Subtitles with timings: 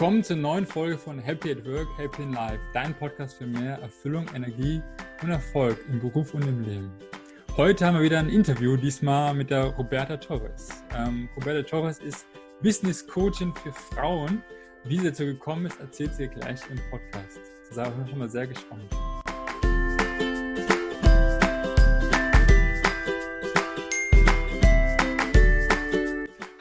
[0.00, 3.78] Willkommen zur neuen Folge von Happy at Work, Happy in Life, dein Podcast für mehr
[3.82, 4.80] Erfüllung, Energie
[5.22, 6.90] und Erfolg im Beruf und im Leben.
[7.58, 10.82] Heute haben wir wieder ein Interview, diesmal mit der Roberta Torres.
[10.96, 12.24] Ähm, Roberta Torres ist
[12.62, 14.42] Business Coaching für Frauen.
[14.84, 17.38] Wie sie dazu gekommen ist, erzählt sie gleich im Podcast.
[17.76, 18.82] Da bin ich schon mal sehr gespannt.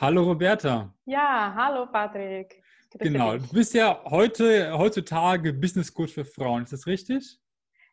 [0.01, 0.93] Hallo Roberta.
[1.05, 2.58] Ja, hallo Patrick.
[2.97, 7.39] Genau, du bist ja heute, heutzutage Business Coach für Frauen, ist das richtig?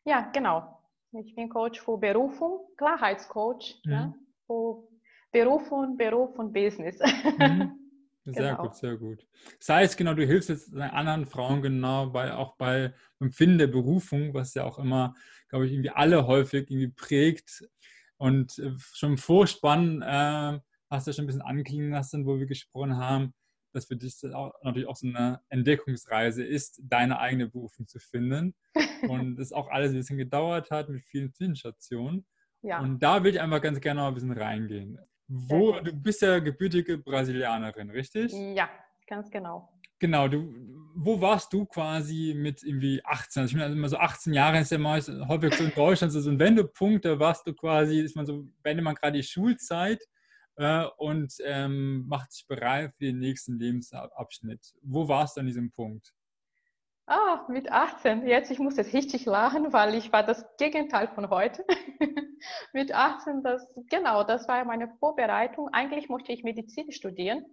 [0.05, 0.81] Ja, genau.
[1.13, 3.93] Ich bin Coach für Berufung, Klarheitscoach mhm.
[3.93, 4.15] ja,
[4.47, 4.89] für
[5.33, 6.99] Berufung, Beruf und Business.
[7.39, 7.73] Mhm.
[8.29, 8.63] Sehr genau.
[8.63, 9.25] gut, sehr gut.
[9.61, 14.35] Das heißt, genau, du hilfst jetzt anderen Frauen genau bei, auch bei Empfinden der Berufung,
[14.35, 15.15] was ja auch immer,
[15.49, 17.65] glaube ich, irgendwie alle häufig irgendwie prägt.
[18.17, 20.59] Und äh, schon im Vorspann äh,
[20.91, 23.33] hast du ja schon ein bisschen anklingen lassen, wo wir gesprochen haben,
[23.77, 27.99] dass für dich das auch, natürlich auch so eine Entdeckungsreise ist, deine eigene Berufung zu
[27.99, 28.55] finden.
[29.09, 32.27] Und das auch alles ein bisschen gedauert hat mit vielen Zwischenstationen.
[32.63, 32.81] Ja.
[32.81, 34.99] Und da will ich einfach ganz gerne noch ein bisschen reingehen.
[35.29, 38.33] Wo, du bist ja gebürtige Brasilianerin, richtig?
[38.33, 38.69] Ja,
[39.07, 39.69] ganz genau.
[39.99, 40.53] Genau, du,
[40.95, 43.43] wo warst du quasi mit irgendwie 18?
[43.43, 46.31] Also ich meine, immer so 18 Jahre ist ja meist häufig so in Deutschland so
[46.31, 50.03] ein Wendepunkt, da warst du quasi, ist man so, beendet man gerade die Schulzeit
[50.57, 54.75] äh, und ähm, macht sich bereit für den nächsten Lebensabschnitt.
[54.83, 56.13] Wo warst du an diesem Punkt?
[57.09, 58.27] Ah, mit 18.
[58.27, 61.65] Jetzt, ich muss jetzt richtig lachen, weil ich war das Gegenteil von heute.
[62.73, 65.69] mit 18, das, genau, das war meine Vorbereitung.
[65.73, 67.45] Eigentlich musste ich Medizin studieren.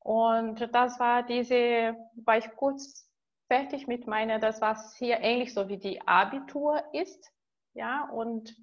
[0.00, 3.08] Und das war diese, war ich kurz
[3.46, 7.32] fertig mit meiner, das was hier ähnlich so wie die Abitur ist.
[7.74, 8.56] Ja, und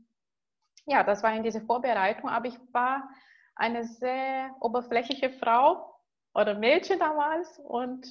[0.85, 3.09] ja, das war in diese Vorbereitung, aber ich war
[3.55, 5.95] eine sehr oberflächliche Frau
[6.33, 8.07] oder Mädchen damals und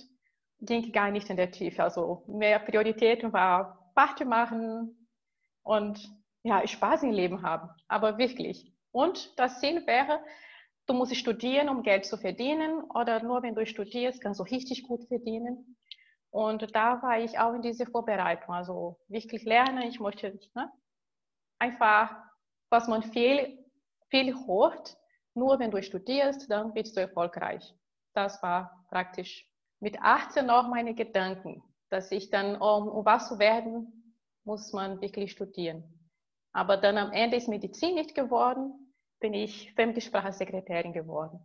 [0.61, 1.83] ging gar nicht in der Tiefe.
[1.83, 5.09] Also mehr Prioritäten war Party machen
[5.63, 6.11] und
[6.43, 8.73] ja, Spaß im Leben haben, aber wirklich.
[8.93, 10.21] Und das Ziel wäre,
[10.87, 14.83] du musst studieren, um Geld zu verdienen oder nur wenn du studierst, kannst du richtig
[14.85, 15.77] gut verdienen.
[16.31, 19.83] Und da war ich auch in dieser Vorbereitung, also wirklich lernen.
[19.83, 20.71] Ich möchte ne,
[21.59, 22.17] einfach,
[22.71, 23.67] was man viel,
[24.09, 24.97] viel hört,
[25.35, 27.75] nur wenn du studierst, dann bist du erfolgreich.
[28.15, 29.47] Das war praktisch
[29.81, 34.15] mit 18 noch meine Gedanken, dass ich dann, um, um was zu werden,
[34.45, 35.85] muss man wirklich studieren.
[36.53, 38.73] Aber dann am Ende ist Medizin nicht geworden,
[39.21, 41.39] bin ich Fremdsprachensekretärin geworden.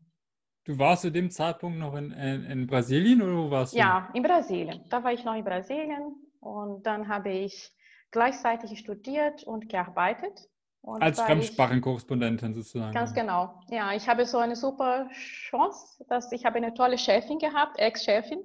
[0.63, 3.78] Du warst zu dem Zeitpunkt noch in, in, in, Brasilien oder wo warst du?
[3.78, 4.84] Ja, in Brasilien.
[4.90, 7.72] Da war ich noch in Brasilien und dann habe ich
[8.09, 10.50] gleichzeitig studiert und gearbeitet.
[10.85, 12.94] Und Als Fremdsprachenkorrespondentin sozusagen.
[12.94, 13.59] Ganz genau.
[13.69, 18.40] Ja, ich habe so eine super Chance, dass ich habe eine tolle Chefin gehabt, Ex-Chefin.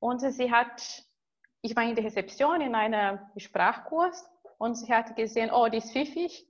[0.00, 1.04] Und sie hat,
[1.62, 4.28] ich war in der Rezeption in einem Sprachkurs
[4.58, 6.44] und sie hat gesehen, oh, die ist pfiffig,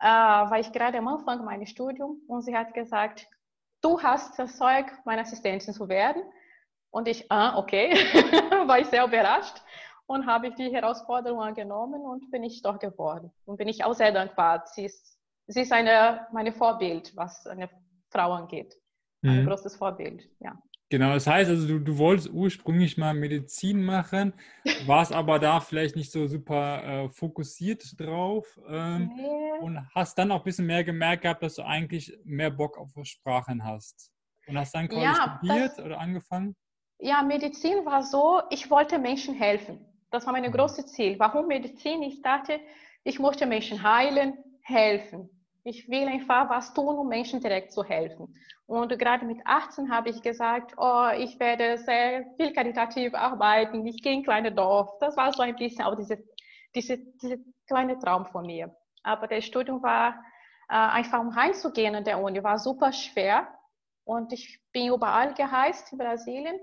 [0.00, 3.28] äh, war ich gerade am Anfang meines Studiums und sie hat gesagt,
[3.82, 6.22] du hast das Zeug, meine Assistentin zu werden.
[6.90, 7.90] Und ich, ah, okay,
[8.66, 9.62] war ich sehr überrascht
[10.08, 13.30] und habe ich die Herausforderung angenommen und bin ich doch geworden.
[13.44, 14.64] Und bin ich auch sehr dankbar.
[14.66, 17.68] Sie ist, sie ist eine, meine Vorbild, was eine
[18.10, 18.74] Frau angeht.
[19.22, 19.48] Ein mhm.
[19.48, 20.58] großes Vorbild, ja.
[20.90, 24.32] Genau, das heißt also, du, du wolltest ursprünglich mal Medizin machen,
[24.86, 29.60] warst aber da vielleicht nicht so super äh, fokussiert drauf ähm, nee.
[29.60, 32.92] und hast dann auch ein bisschen mehr gemerkt gehabt, dass du eigentlich mehr Bock auf
[33.02, 34.10] Sprachen hast.
[34.46, 36.56] Und hast dann quasi ja, studiert das, oder angefangen?
[36.98, 39.84] Ja, Medizin war so, ich wollte Menschen helfen.
[40.10, 40.52] Das war mein mhm.
[40.52, 41.18] großes Ziel.
[41.18, 42.02] Warum Medizin?
[42.02, 42.60] Ich dachte,
[43.04, 45.28] ich möchte Menschen heilen, helfen.
[45.64, 48.34] Ich will einfach was tun, um Menschen direkt zu helfen.
[48.66, 53.86] Und gerade mit 18 habe ich gesagt, oh, ich werde sehr viel karitativ arbeiten.
[53.86, 54.98] Ich gehe in ein kleines Dorf.
[55.00, 56.22] Das war so ein bisschen auch diese,
[56.74, 58.74] diese, diese kleine Traum von mir.
[59.02, 60.22] Aber das Studium war
[60.68, 63.48] äh, einfach, um reinzugehen in der Uni, war super schwer.
[64.04, 66.58] Und ich bin überall gereist in Brasilien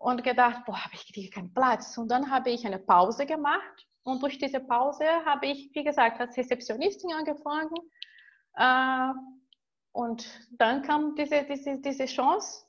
[0.00, 1.96] und gedacht, boah, habe ich kriege keinen Platz.
[1.98, 6.18] Und dann habe ich eine Pause gemacht und durch diese Pause habe ich, wie gesagt,
[6.20, 7.74] als Rezeptionistin angefangen.
[8.54, 9.12] Äh,
[9.92, 12.64] und dann kam diese, diese, diese Chance,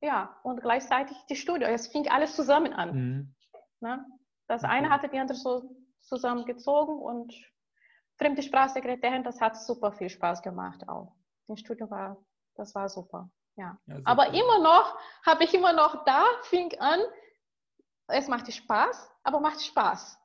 [0.00, 1.64] ja, und gleichzeitig die Studie.
[1.64, 2.94] Es fing alles zusammen an.
[2.94, 3.34] Mhm.
[3.80, 4.06] Ne?
[4.48, 7.34] Das eine hatte die andere so zusammengezogen und
[8.16, 11.14] fremde Sprachsekretärin, das hat super viel Spaß gemacht auch.
[11.48, 12.16] Das Studium war,
[12.56, 13.30] das war super.
[13.56, 13.78] Ja.
[13.86, 14.36] ja aber cool.
[14.36, 17.00] immer noch, habe ich immer noch da, fing an,
[18.08, 20.18] es macht Spaß, aber macht Spaß.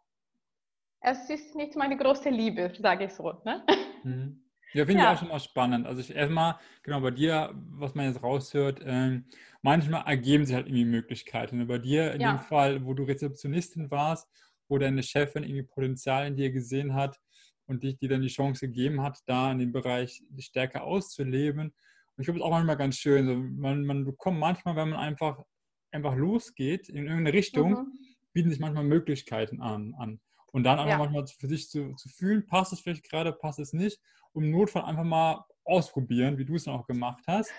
[1.01, 3.33] Es ist nicht meine große Liebe, sage ich so.
[3.45, 3.63] Ne?
[4.03, 4.43] Mhm.
[4.73, 5.11] Ja, finde ja.
[5.11, 5.87] ich auch schon mal spannend.
[5.87, 9.25] Also ich erstmal, genau bei dir, was man jetzt raushört, ähm,
[9.61, 11.65] manchmal ergeben sich halt irgendwie Möglichkeiten.
[11.67, 12.33] Bei dir in ja.
[12.33, 14.27] dem Fall, wo du Rezeptionistin warst,
[14.67, 17.19] wo deine Chefin irgendwie Potenzial in dir gesehen hat
[17.65, 21.73] und dich dir dann die Chance gegeben hat, da in dem Bereich die Stärke auszuleben.
[22.17, 23.27] Und ich glaube, es ist auch manchmal ganz schön.
[23.27, 25.43] So, man, man bekommt manchmal, wenn man einfach,
[25.91, 27.93] einfach losgeht in irgendeine Richtung, mhm.
[28.33, 29.93] bieten sich manchmal Möglichkeiten an.
[29.99, 30.19] an.
[30.51, 30.97] Und dann einfach ja.
[30.97, 33.99] manchmal für sich zu, zu fühlen, passt es vielleicht gerade, passt es nicht,
[34.33, 37.51] um im Notfall einfach mal ausprobieren, wie du es dann auch gemacht hast.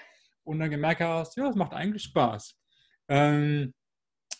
[0.42, 2.58] Und dann gemerkt hast, ja, es macht eigentlich Spaß.
[3.08, 3.74] Ähm,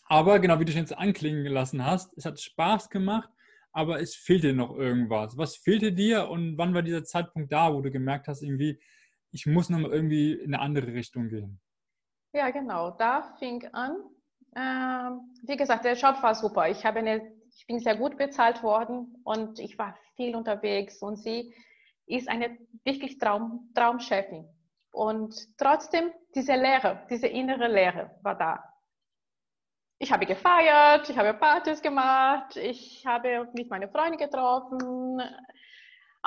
[0.07, 3.29] aber genau wie du schon jetzt anklingen gelassen hast, es hat Spaß gemacht,
[3.73, 5.37] aber es fehlte noch irgendwas.
[5.37, 8.81] Was fehlte dir und wann war dieser Zeitpunkt da, wo du gemerkt hast, irgendwie,
[9.31, 11.61] ich muss noch mal irgendwie in eine andere Richtung gehen?
[12.33, 12.91] Ja, genau.
[12.91, 13.97] Da fing an.
[14.57, 16.69] Ähm, wie gesagt, der Job war super.
[16.69, 21.17] Ich, habe eine, ich bin sehr gut bezahlt worden und ich war viel unterwegs und
[21.17, 21.55] sie
[22.07, 24.49] ist eine wirklich Traum, Traumchefin.
[24.93, 28.69] Und trotzdem, diese Lehre, diese innere Lehre war da
[29.99, 35.21] ich habe gefeiert, ich habe Partys gemacht, ich habe mit meinen Freunden getroffen,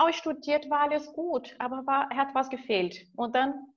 [0.01, 3.07] auch studiert war alles gut, aber war, hat was gefehlt.
[3.15, 3.67] Und dann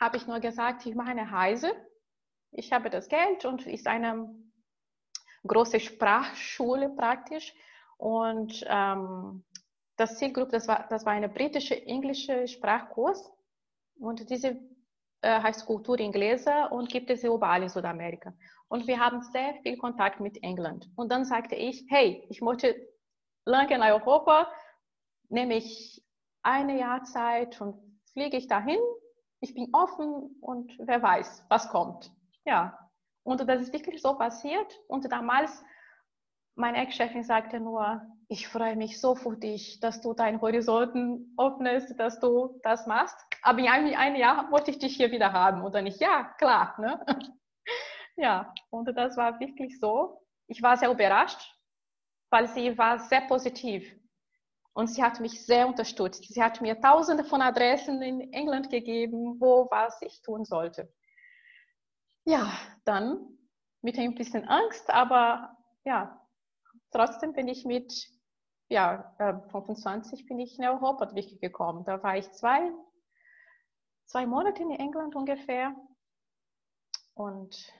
[0.00, 1.72] habe ich nur gesagt, ich mache eine Heise,
[2.52, 4.34] ich habe das Geld und ist eine
[5.46, 7.54] große Sprachschule praktisch.
[7.98, 9.44] Und ähm,
[9.96, 13.32] das Zielgruppe, das war, das war eine britische englische Sprachkurs.
[13.98, 14.58] Und diese
[15.22, 18.34] äh, heißt Kultur Inglese und gibt es überall in Südamerika.
[18.68, 20.88] Und wir haben sehr viel Kontakt mit England.
[20.96, 22.74] Und dann sagte ich, hey, ich möchte
[23.44, 24.50] lange in Europa,
[25.28, 26.04] nehme ich
[26.42, 27.76] eine Jahr Zeit und
[28.12, 28.78] fliege ich dahin.
[29.40, 32.10] Ich bin offen und wer weiß, was kommt.
[32.44, 32.78] Ja,
[33.24, 34.80] und das ist wirklich so passiert.
[34.88, 35.64] Und damals,
[36.54, 41.98] meine Ex-Chefin sagte nur, ich freue mich so für dich, dass du deinen Horizonten öffnest,
[41.98, 43.16] dass du das machst.
[43.42, 45.70] Aber in einem, einem Jahr wollte ich dich hier wieder haben.
[45.72, 46.76] Dann ich, ja, klar.
[46.80, 47.04] Ne?
[48.18, 50.22] Ja, und das war wirklich so.
[50.46, 51.54] Ich war sehr überrascht,
[52.30, 53.84] weil sie war sehr positiv.
[54.76, 56.22] Und sie hat mich sehr unterstützt.
[56.22, 60.92] Sie hat mir tausende von Adressen in England gegeben, wo was ich tun sollte.
[62.26, 62.52] Ja,
[62.84, 63.38] dann
[63.80, 66.20] mit ein bisschen Angst, aber ja,
[66.90, 67.90] trotzdem bin ich mit
[68.68, 69.14] ja,
[69.50, 71.82] 25 äh, bin ich in Europa wirklich gekommen.
[71.86, 72.70] Da war ich zwei,
[74.04, 75.74] zwei Monate in England ungefähr.
[77.14, 77.72] Und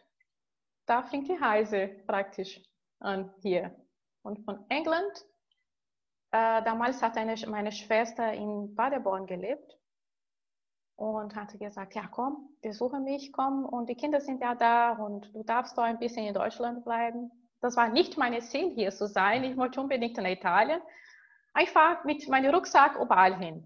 [0.86, 2.58] da fing die Reise praktisch
[3.00, 3.76] an hier.
[4.22, 5.26] Und von England,
[6.36, 9.78] äh, damals hat eine, meine Schwester in Paderborn gelebt
[10.96, 15.34] und hatte gesagt, ja komm, besuche mich, komm und die Kinder sind ja da und
[15.34, 17.30] du darfst doch ein bisschen in Deutschland bleiben.
[17.60, 19.44] Das war nicht mein Ziel, hier zu sein.
[19.44, 20.80] Ich wollte unbedingt nach Italien.
[21.58, 23.64] Ich fahre mit meinem Rucksack überall hin.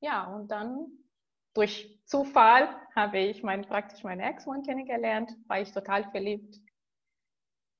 [0.00, 0.86] Ja, und dann
[1.54, 6.58] durch Zufall habe ich mein, praktisch meinen Ex-Mann kennengelernt, war ich total verliebt.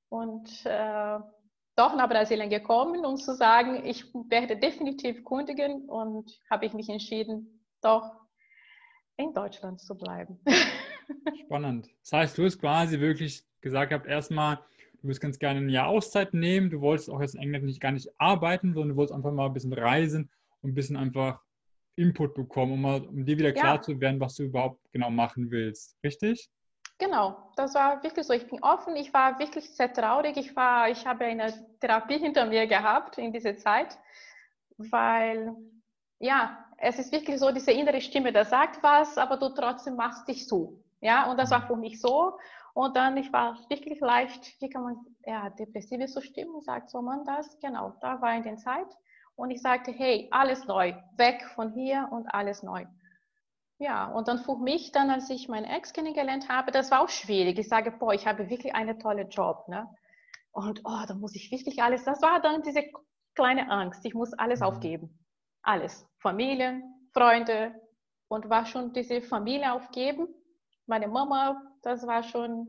[0.09, 1.19] Und äh,
[1.75, 6.89] doch nach Brasilien gekommen, um zu sagen, ich werde definitiv kundigen und habe ich mich
[6.89, 8.11] entschieden, doch
[9.17, 10.39] in Deutschland zu bleiben.
[11.45, 11.89] Spannend.
[12.01, 14.57] Das heißt, du hast quasi wirklich gesagt gehabt, erstmal,
[15.01, 17.81] du willst ganz gerne ein Jahr Auszeit nehmen, du wolltest auch jetzt in England nicht
[17.81, 20.29] gar nicht arbeiten, sondern du wolltest einfach mal ein bisschen reisen
[20.61, 21.41] und ein bisschen einfach
[21.97, 23.81] Input bekommen, um, mal, um dir wieder klar ja.
[23.81, 25.95] zu werden, was du überhaupt genau machen willst.
[26.03, 26.49] Richtig?
[26.97, 28.33] Genau, das war wirklich so.
[28.33, 30.37] Ich bin offen, ich war wirklich sehr traurig.
[30.37, 33.97] Ich, war, ich habe eine Therapie hinter mir gehabt in dieser Zeit,
[34.77, 35.55] weil
[36.19, 40.27] ja, es ist wirklich so, diese innere Stimme, der sagt was, aber du trotzdem machst
[40.27, 40.81] dich so.
[41.01, 41.67] Ja, und das war mhm.
[41.67, 42.37] für mich so.
[42.73, 47.23] Und dann, ich war wirklich leicht, wie kann man, ja, depressive Stimmung, sagt so man
[47.23, 48.87] das, genau, da war in der Zeit.
[49.35, 52.85] Und ich sagte, hey, alles neu, weg von hier und alles neu.
[53.77, 57.09] Ja, und dann für mich dann, als ich meinen Ex kennengelernt habe, das war auch
[57.09, 57.59] schwierig.
[57.59, 59.67] Ich sage, boah, ich habe wirklich einen tollen Job.
[59.67, 59.87] Ne?
[60.51, 62.83] Und oh, da muss ich wirklich alles, das war dann diese
[63.35, 64.05] kleine Angst.
[64.05, 64.65] Ich muss alles mhm.
[64.67, 65.19] aufgeben.
[65.61, 66.07] Alles.
[66.19, 66.81] Familie,
[67.13, 67.75] Freunde
[68.29, 70.27] und war schon diese Familie aufgeben.
[70.85, 72.67] Meine Mama, das war schon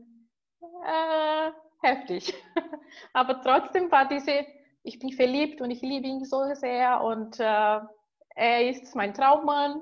[0.83, 2.33] äh, heftig.
[3.13, 4.45] Aber trotzdem war diese
[4.87, 7.79] ich bin verliebt und ich liebe ihn so sehr und äh,
[8.35, 9.81] er ist mein Traummann.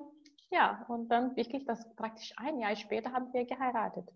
[0.55, 4.09] Ja, und dann wirklich, das praktisch ein Jahr später haben wir geheiratet.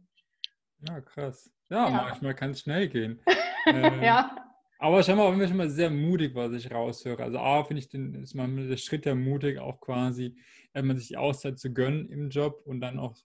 [0.88, 1.52] Ja, krass.
[1.70, 1.92] Ja, ja.
[1.92, 3.20] manchmal kann es schnell gehen.
[3.66, 4.50] ähm, ja.
[4.80, 7.22] Aber schau mal, wenn wir schon mal sehr mutig, was ich raushöre.
[7.22, 10.38] Also A, finde ich, den, ist man der Schritt ja mutig, auch quasi,
[10.72, 13.18] wenn man sich die Auszeit zu gönnen im Job und dann auch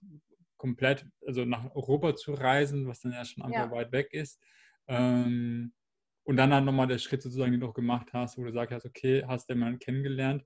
[0.57, 3.71] komplett, also nach Europa zu reisen, was dann ja schon einfach ja.
[3.71, 4.41] weit weg ist.
[4.89, 5.71] Ähm,
[6.25, 8.73] und dann halt nochmal der Schritt sozusagen, den du noch gemacht hast, wo du gesagt
[8.73, 10.43] hast, okay, hast den Mann kennengelernt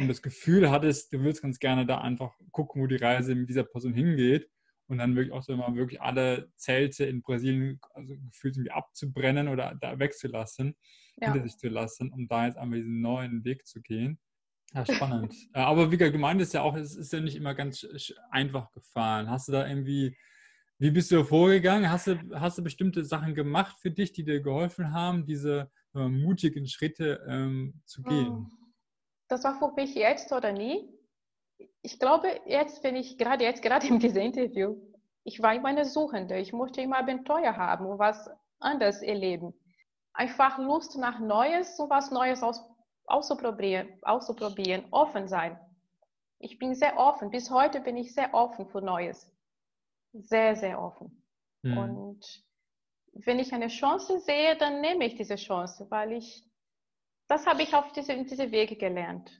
[0.00, 3.48] und das Gefühl hattest, du würdest ganz gerne da einfach gucken, wo die Reise mit
[3.48, 4.48] dieser Person hingeht
[4.90, 9.48] und dann wirklich auch so immer wirklich alle Zelte in Brasilien also gefühlt irgendwie abzubrennen
[9.48, 10.74] oder da wegzulassen,
[11.20, 11.32] ja.
[11.32, 14.18] hinter sich zu lassen, um da jetzt einmal diesen neuen Weg zu gehen.
[14.74, 15.34] Ja, spannend.
[15.54, 17.86] Äh, aber wie gemeint ist ja auch, es ist ja nicht immer ganz
[18.30, 19.30] einfach gefahren.
[19.30, 20.16] Hast du da irgendwie,
[20.78, 21.90] wie bist du vorgegangen?
[21.90, 26.08] Hast du, hast du bestimmte Sachen gemacht für dich, die dir geholfen haben, diese äh,
[26.08, 28.26] mutigen Schritte ähm, zu gehen?
[28.26, 28.59] Hm.
[29.30, 30.92] Das war für mich jetzt oder nie.
[31.82, 34.76] Ich glaube, jetzt, wenn ich gerade jetzt, gerade in diesem Interview,
[35.24, 36.38] ich war immer eine Suchende.
[36.38, 39.54] Ich musste immer Abenteuer haben und was anderes erleben.
[40.12, 42.60] Einfach Lust nach Neues und was Neues aus,
[43.06, 45.58] auszuprobieren, auszuprobieren, offen sein.
[46.40, 47.30] Ich bin sehr offen.
[47.30, 49.30] Bis heute bin ich sehr offen für Neues.
[50.12, 51.22] Sehr, sehr offen.
[51.62, 51.78] Mhm.
[51.78, 52.44] Und
[53.12, 56.49] wenn ich eine Chance sehe, dann nehme ich diese Chance, weil ich,
[57.30, 59.30] das habe ich auf diese, diese Wege gelernt.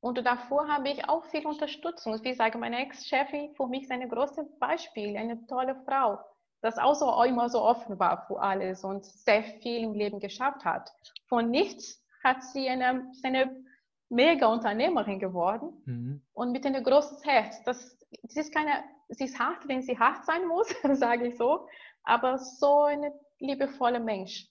[0.00, 2.22] Und davor habe ich auch viel Unterstützung.
[2.22, 6.18] Wie ich sage, meine Ex-Chefin für mich ist ein großes Beispiel, eine tolle Frau,
[6.60, 10.64] das auch so immer so offen war für alles und sehr viel im Leben geschafft
[10.66, 10.90] hat.
[11.28, 13.64] Von nichts hat sie eine, eine
[14.10, 16.22] Mega-Unternehmerin geworden mhm.
[16.34, 17.62] und mit einem großen Herz.
[17.64, 21.66] Das, das ist keine, sie ist hart, wenn sie hart sein muss, sage ich so,
[22.02, 24.48] aber so eine liebevolle Mensch.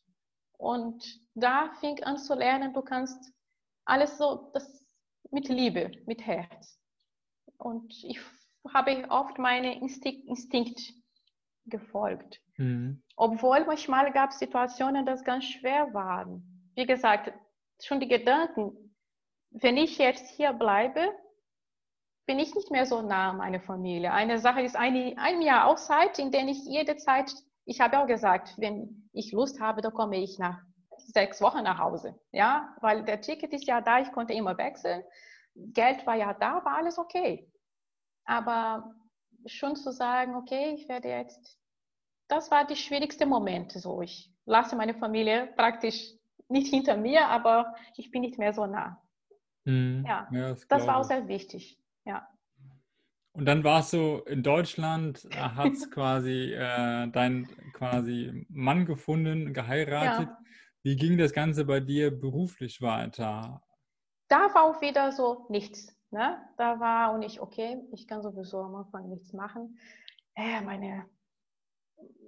[0.58, 3.32] Und da fing an zu lernen, du kannst
[3.86, 4.86] alles so das
[5.32, 6.80] mit Liebe, mit Herz.
[7.58, 8.20] Und ich
[8.74, 10.80] habe oft meine Instinkt, Instinkt
[11.66, 12.42] gefolgt.
[12.58, 13.04] Mhm.
[13.16, 16.72] Obwohl manchmal gab es Situationen, die ganz schwer waren.
[16.76, 17.34] Wie gesagt,
[17.82, 18.96] schon die Gedanken,
[19.52, 21.12] wenn ich jetzt hier bleibe,
[22.26, 24.12] bin ich nicht mehr so nah an meiner Familie.
[24.12, 27.32] Eine Sache ist eine, ein Jahr Auszeit, in der ich jede Zeit,
[27.66, 30.62] ich habe auch gesagt, wenn ich Lust habe, dann komme ich nach
[31.08, 32.20] sechs Wochen nach Hause.
[32.32, 35.04] Ja, weil der Ticket ist ja da, ich konnte immer wechseln.
[35.56, 37.52] Geld war ja da, war alles okay.
[38.26, 38.94] Aber
[39.46, 41.60] schon zu sagen, okay, ich werde jetzt,
[42.28, 43.72] das war der schwierigste Moment.
[43.72, 46.14] So, ich lasse meine Familie praktisch
[46.48, 49.02] nicht hinter mir, aber ich bin nicht mehr so nah.
[49.66, 50.06] Mhm.
[50.08, 51.80] Ja, ja, das, das war auch sehr wichtig.
[52.06, 52.28] Ja.
[53.34, 60.28] Und dann warst du in Deutschland, äh, hast quasi äh, deinen quasi Mann gefunden, geheiratet.
[60.28, 60.38] Ja.
[60.84, 63.62] Wie ging das Ganze bei dir beruflich weiter?
[64.28, 65.96] Da war auch wieder so nichts.
[66.10, 66.42] Ne?
[66.58, 69.78] Da war und ich, okay, ich kann sowieso am Anfang nichts machen.
[70.36, 71.06] Äh, meine,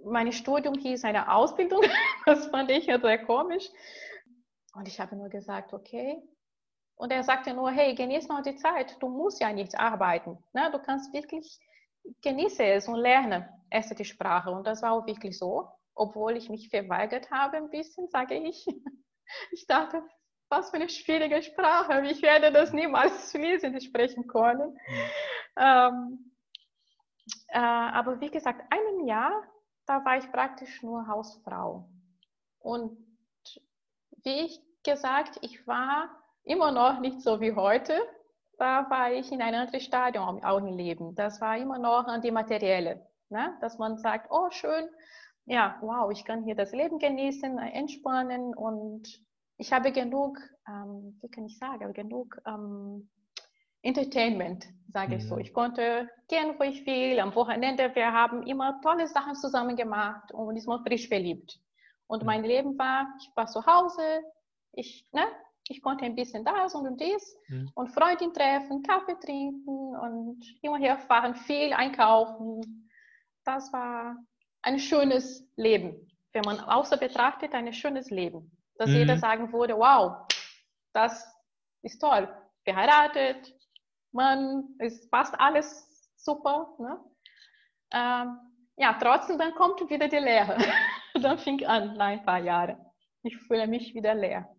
[0.06, 1.82] meine Studium hieß eine Ausbildung.
[2.26, 3.70] das fand ich ja sehr komisch.
[4.76, 6.22] Und ich habe nur gesagt, okay.
[6.96, 8.96] Und er sagte nur, hey, genieß noch die Zeit.
[9.02, 10.38] Du musst ja nicht arbeiten.
[10.54, 10.70] Ne?
[10.72, 11.60] Du kannst wirklich
[12.22, 14.52] genieße es und lerne erst die Sprache.
[14.52, 18.66] Und das war auch wirklich so, obwohl ich mich verweigert habe ein bisschen, sage ich.
[19.52, 20.04] Ich dachte,
[20.50, 22.06] was für eine schwierige Sprache.
[22.06, 24.74] Ich werde das niemals fließend sprechen können.
[24.74, 25.10] Mhm.
[25.58, 26.32] Ähm,
[27.48, 29.44] äh, aber wie gesagt, einem Jahr,
[29.86, 31.90] da war ich praktisch nur Hausfrau.
[32.60, 32.98] Und
[34.24, 36.10] wie ich gesagt, ich war
[36.44, 38.00] immer noch nicht so wie heute.
[38.58, 41.16] Da war ich in einem anderen Stadium auch im Leben.
[41.16, 43.08] Das war immer noch an die Materielle.
[43.30, 43.58] Ne?
[43.62, 44.88] Dass man sagt, oh schön,
[45.46, 49.22] ja, wow, ich kann hier das Leben genießen, entspannen und
[49.58, 53.10] ich habe genug, ähm, wie kann ich sagen, genug ähm,
[53.82, 55.18] Entertainment, sage mhm.
[55.18, 55.36] ich so.
[55.36, 55.42] Mhm.
[55.42, 57.94] Ich konnte gehen, wo ich will, am Wochenende.
[57.94, 61.60] Wir haben immer tolle Sachen zusammen gemacht und ist mal frisch verliebt.
[62.08, 62.26] Und mhm.
[62.26, 64.24] mein Leben war, ich war zu Hause,
[64.72, 65.24] ich, ne,
[65.68, 67.70] ich konnte ein bisschen das und dies mhm.
[67.76, 72.90] und Freundin treffen, Kaffee trinken und immer her fahren, viel einkaufen.
[73.44, 74.16] Das war
[74.64, 76.10] ein schönes Leben.
[76.34, 78.52] Wenn man außer betrachtet, ein schönes Leben.
[78.78, 78.96] Dass mhm.
[78.96, 80.26] jeder sagen würde, wow,
[80.94, 81.32] das
[81.84, 82.28] ist toll.
[82.64, 83.54] Verheiratet,
[84.12, 86.76] man, es passt alles super.
[86.80, 86.98] Ne?
[87.94, 88.40] Ähm,
[88.78, 90.58] ja, trotzdem, dann kommt wieder die Lehre.
[91.22, 92.78] dann fing an, nach ein paar Jahren.
[93.22, 94.50] Ich fühle mich wieder leer.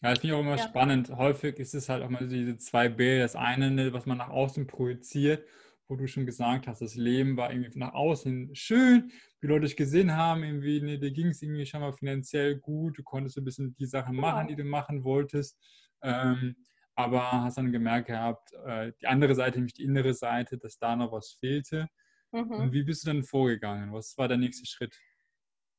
[0.00, 0.62] Ja, das finde ich auch immer ja.
[0.62, 1.10] spannend.
[1.16, 3.20] Häufig ist es halt auch mal diese zwei B.
[3.20, 5.46] Das eine, ne, was man nach außen projiziert,
[5.88, 9.76] wo du schon gesagt hast, das Leben war irgendwie nach außen schön, wie Leute dich
[9.76, 13.44] gesehen haben, irgendwie, ne, dir ging es irgendwie schon mal finanziell gut, du konntest ein
[13.44, 15.58] bisschen die Sachen machen, die du machen wolltest.
[16.02, 16.56] Ähm,
[16.94, 20.94] aber hast dann gemerkt gehabt, äh, die andere Seite, nämlich die innere Seite, dass da
[20.96, 21.88] noch was fehlte.
[22.32, 22.50] Mhm.
[22.50, 23.92] Und wie bist du dann vorgegangen?
[23.92, 24.98] Was war der nächste Schritt?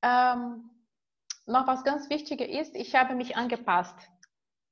[0.02, 0.70] Ähm,
[1.46, 4.10] noch was ganz Wichtiges ist, ich habe mich angepasst.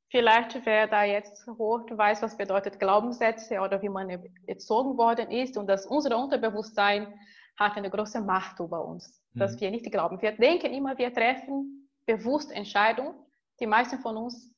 [0.09, 4.09] Vielleicht wer da jetzt hoch weiß, was bedeutet Glaubenssätze oder wie man
[4.45, 7.13] erzogen worden ist und dass unser Unterbewusstsein
[7.57, 9.39] hat eine große Macht über uns, mhm.
[9.39, 10.21] dass wir nicht glauben.
[10.21, 13.15] Wir denken immer, wir treffen bewusst Entscheidungen.
[13.59, 14.55] Die meisten von uns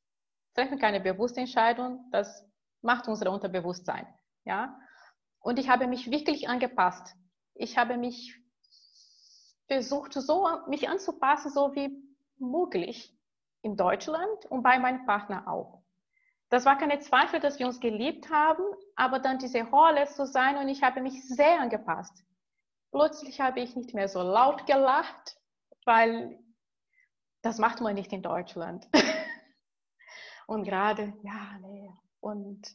[0.53, 2.05] treffen keine bewusste Entscheidung.
[2.11, 2.45] Das
[2.81, 4.05] macht unser Unterbewusstsein.
[4.45, 4.79] Ja?
[5.39, 7.15] Und ich habe mich wirklich angepasst.
[7.55, 8.39] Ich habe mich
[9.67, 11.89] versucht, so mich anzupassen, so wie
[12.37, 13.18] möglich
[13.61, 15.83] in Deutschland und bei meinem Partner auch.
[16.49, 18.63] Das war keine Zweifel, dass wir uns geliebt haben,
[18.95, 22.25] aber dann diese Rolle zu sein und ich habe mich sehr angepasst.
[22.91, 25.37] Plötzlich habe ich nicht mehr so laut gelacht,
[25.85, 26.39] weil
[27.43, 28.87] das macht man nicht in Deutschland.
[30.47, 31.91] und gerade, ja, nee.
[32.19, 32.67] Und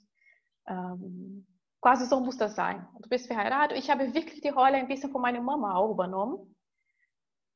[0.69, 1.47] ähm,
[1.81, 2.87] quasi so muss das sein.
[3.00, 3.76] Du bist verheiratet.
[3.76, 6.53] Ich habe wirklich die Rolle ein bisschen von meiner Mama auch übernommen.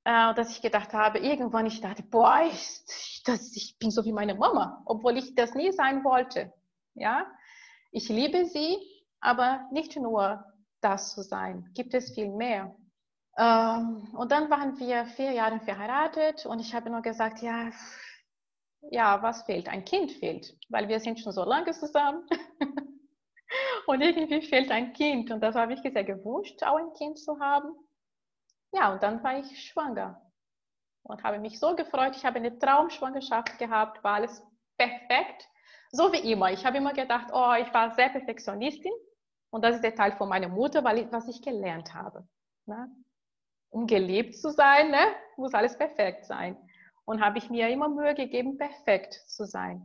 [0.08, 4.12] Äh, dass ich gedacht habe, irgendwann ich dachte, boah, ich, das, ich bin so wie
[4.12, 6.50] meine Mama, obwohl ich das nie sein wollte.
[6.94, 7.26] Ja,
[7.90, 8.78] ich liebe sie,
[9.20, 10.42] aber nicht nur
[10.80, 12.74] das zu sein, gibt es viel mehr.
[13.36, 17.70] Ähm, und dann waren wir vier Jahre verheiratet und ich habe nur gesagt, ja,
[18.90, 19.68] ja, was fehlt?
[19.68, 22.26] Ein Kind fehlt, weil wir sind schon so lange zusammen.
[23.86, 25.30] und irgendwie fehlt ein Kind.
[25.30, 27.74] Und das habe ich sehr gewünscht, auch ein Kind zu haben.
[28.72, 30.20] Ja, und dann war ich schwanger
[31.02, 32.16] und habe mich so gefreut.
[32.16, 34.42] Ich habe eine Traumschwangerschaft gehabt, war alles
[34.76, 35.48] perfekt.
[35.90, 36.52] So wie immer.
[36.52, 38.92] Ich habe immer gedacht, oh, ich war sehr Perfektionistin.
[39.50, 42.28] Und das ist der Teil von meiner Mutter, weil ich, was ich gelernt habe.
[42.66, 42.90] Ne?
[43.70, 46.56] Um geliebt zu sein, ne, muss alles perfekt sein.
[47.06, 49.82] Und habe ich mir immer Mühe gegeben, perfekt zu sein.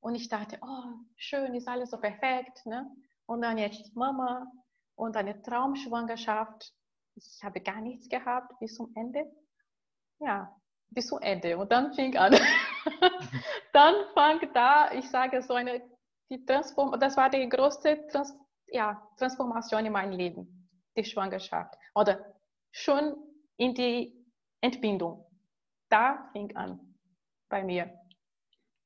[0.00, 0.84] Und ich dachte, oh,
[1.16, 2.66] schön, ist alles so perfekt.
[2.66, 2.90] Ne?
[3.26, 4.50] Und dann jetzt Mama
[4.96, 6.72] und eine Traumschwangerschaft.
[7.16, 9.24] Ich habe gar nichts gehabt bis zum Ende.
[10.20, 10.54] Ja,
[10.90, 11.56] bis zum Ende.
[11.56, 12.32] Und dann fing an.
[13.72, 15.82] dann fang da, ich sage so eine,
[16.30, 18.34] die Transform das war die größte Trans
[18.68, 21.74] ja, Transformation in meinem Leben, die Schwangerschaft.
[21.94, 22.34] Oder
[22.72, 23.14] schon
[23.56, 24.12] in die
[24.60, 25.24] Entbindung.
[25.88, 26.80] Da fing an
[27.48, 27.92] bei mir.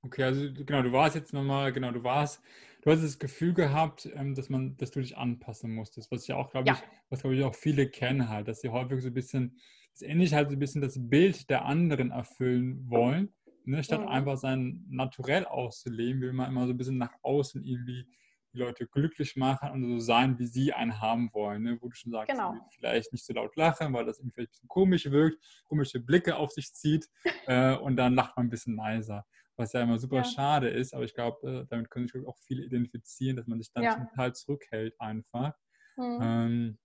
[0.03, 2.43] Okay, also genau, du warst jetzt nochmal, genau, du warst,
[2.83, 6.37] du hast das Gefühl gehabt, ähm, dass man, dass du dich anpassen musstest, was ja
[6.37, 6.75] auch, glaube ja.
[6.75, 9.59] ich, was glaube ich auch viele kennen halt, dass sie häufig so ein bisschen,
[9.93, 13.33] das ähnlich halt so ein bisschen das Bild der anderen erfüllen wollen,
[13.65, 13.83] ne?
[13.83, 14.09] statt mhm.
[14.09, 18.07] einfach sein Naturell auszuleben, will man immer so ein bisschen nach außen irgendwie
[18.53, 21.63] die Leute glücklich machen und so sein, wie sie einen haben wollen.
[21.63, 21.79] Ne?
[21.81, 22.55] Wo du schon sagst, genau.
[22.71, 26.37] vielleicht nicht so laut lachen, weil das irgendwie vielleicht ein bisschen komisch wirkt, komische Blicke
[26.37, 27.09] auf sich zieht
[27.47, 29.25] äh, und dann lacht man ein bisschen leiser.
[29.61, 30.25] Was ja immer super ja.
[30.25, 33.71] schade ist, aber ich glaube, äh, damit können sich auch viele identifizieren, dass man sich
[33.73, 33.93] dann ja.
[33.93, 35.53] zum Teil zurückhält einfach.
[35.97, 36.19] Mhm.
[36.23, 36.79] Ähm,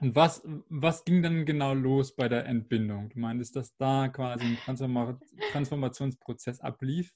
[0.00, 3.08] und was, was ging dann genau los bei der Entbindung?
[3.08, 4.58] Du meintest, dass da quasi ein
[5.52, 7.10] Transformationsprozess ablief?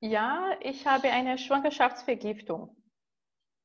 [0.00, 2.76] Ja, ich habe eine Schwangerschaftsvergiftung.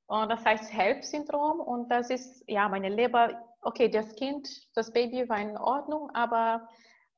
[0.08, 5.30] Und das heißt HELP-Syndrom und das ist, ja, meine Leber, okay, das Kind, das Baby
[5.30, 6.68] war in Ordnung, aber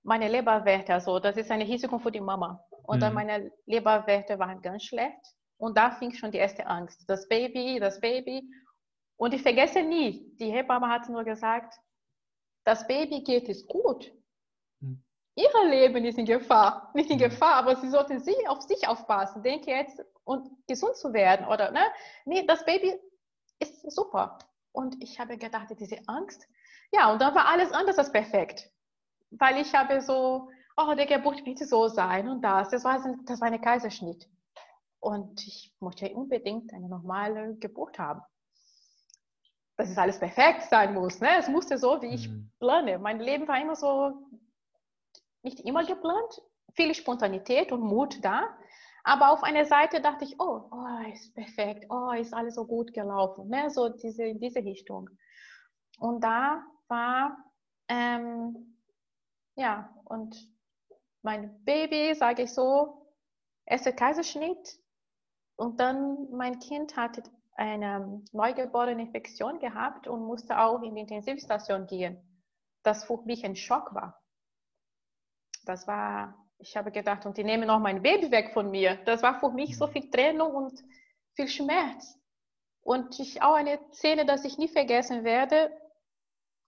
[0.03, 2.65] meine Leberwerte, also das ist ein Risiko für die Mama.
[2.89, 3.01] Und mhm.
[3.01, 5.21] dann meine Leberwerte waren ganz schlecht
[5.57, 7.07] und da fing schon die erste Angst.
[7.07, 8.41] Das Baby, das Baby.
[9.15, 11.75] Und ich vergesse nie, die Hebamme hat nur gesagt,
[12.63, 14.11] das Baby geht es gut.
[14.79, 15.03] Mhm.
[15.35, 16.89] Ihr Leben ist in Gefahr.
[16.95, 17.29] Nicht in mhm.
[17.29, 19.43] Gefahr, aber sie sollten sie auf sich aufpassen.
[19.43, 21.83] Denke jetzt, und gesund zu werden oder ne?
[22.25, 22.99] Nee, das Baby
[23.59, 24.39] ist super.
[24.71, 26.47] Und ich habe gedacht, diese Angst.
[26.91, 28.67] Ja, und dann war alles anders als perfekt.
[29.29, 30.49] Weil ich habe so,
[30.79, 32.69] oh, der Geburt wird so sein und das.
[32.69, 34.27] Das war, das war eine Kaiserschnitt.
[34.99, 38.21] Und ich möchte unbedingt eine normale Geburt haben.
[39.77, 41.21] Dass es alles perfekt sein muss.
[41.21, 41.29] Ne?
[41.37, 42.51] Es musste so, wie ich mhm.
[42.59, 42.99] plane.
[42.99, 44.13] Mein Leben war immer so,
[45.41, 46.41] nicht immer geplant.
[46.73, 48.47] Viel Spontanität und Mut da.
[49.03, 52.93] Aber auf einer Seite dachte ich, oh, oh, ist perfekt, oh, ist alles so gut
[52.93, 53.69] gelaufen, ne?
[53.69, 55.09] so diese, in diese Richtung.
[55.99, 57.37] Und da war,
[57.87, 58.77] ähm,
[59.55, 60.35] ja, und
[61.21, 63.07] mein Baby, sage ich so,
[63.65, 64.79] erster Kaiserschnitt
[65.55, 67.23] und dann mein Kind hatte
[67.55, 72.17] eine neugeborene Infektion gehabt und musste auch in die Intensivstation gehen.
[72.83, 74.23] Das für mich ein Schock war.
[75.65, 78.95] Das war ich habe gedacht, und die nehmen noch mein Baby weg von mir.
[79.05, 79.91] Das war für mich so mhm.
[79.91, 80.83] viel Trennung und
[81.33, 82.17] viel Schmerz.
[82.81, 85.71] Und ich auch eine Szene, dass ich nie vergessen werde,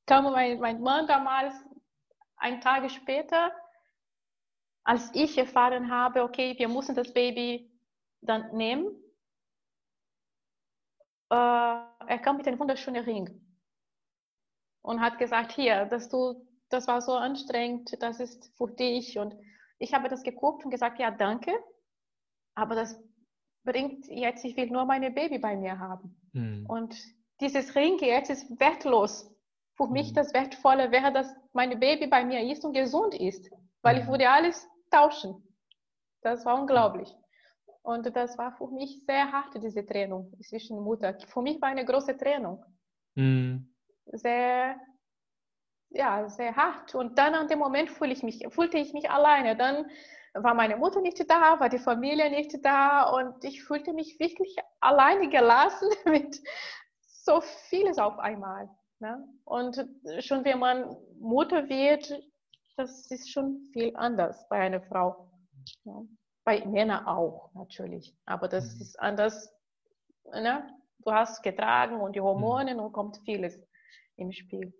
[0.05, 1.53] kam mein, mein Mann damals,
[2.37, 3.51] ein Tag später,
[4.83, 7.71] als ich erfahren habe, okay, wir müssen das Baby
[8.21, 8.87] dann nehmen.
[11.29, 13.41] Äh, er kam mit einem wunderschönen Ring
[14.81, 19.35] und hat gesagt, hier, dass du, das war so anstrengend, das ist für dich und
[19.79, 21.51] ich habe das geguckt und gesagt, ja, danke,
[22.55, 23.01] aber das
[23.63, 26.15] bringt jetzt, ich will nur meine Baby bei mir haben.
[26.33, 26.65] Mhm.
[26.67, 26.95] Und
[27.39, 29.29] dieses Ring jetzt ist wertlos.
[29.75, 29.93] Für mhm.
[29.93, 30.15] mich hm.
[30.15, 33.49] das Wertvolle wäre, dass meine Baby bei mir ist und gesund ist,
[33.81, 34.11] weil ich hm.
[34.11, 35.43] würde alles tauschen.
[36.21, 37.09] Das war unglaublich.
[37.83, 41.17] Und das war für mich sehr hart, diese Trennung zwischen Mutter.
[41.27, 42.63] Für mich war eine große Trennung.
[43.15, 43.73] Mhm.
[44.05, 44.75] Sehr,
[45.89, 46.93] ja, sehr hart.
[46.93, 49.55] Und dann an dem Moment fühlte ich mich, fühlte ich mich alleine.
[49.55, 49.89] Dann
[50.33, 54.55] war meine Mutter nicht da, war die Familie nicht da und ich fühlte mich wirklich
[54.79, 56.39] alleine gelassen mit
[57.01, 58.69] so vieles auf einmal.
[58.99, 59.27] Ne?
[59.43, 59.83] Und
[60.19, 62.13] schon wenn man Mutter wird,
[62.77, 65.29] das ist schon viel anders bei einer Frau.
[65.83, 66.01] Ja.
[66.43, 68.81] Bei Männern auch natürlich, aber das mhm.
[68.81, 69.53] ist anders.
[70.33, 70.67] Ne?
[71.03, 72.79] Du hast getragen und die Hormone mhm.
[72.79, 73.59] und kommt vieles
[74.17, 74.73] im Spiel.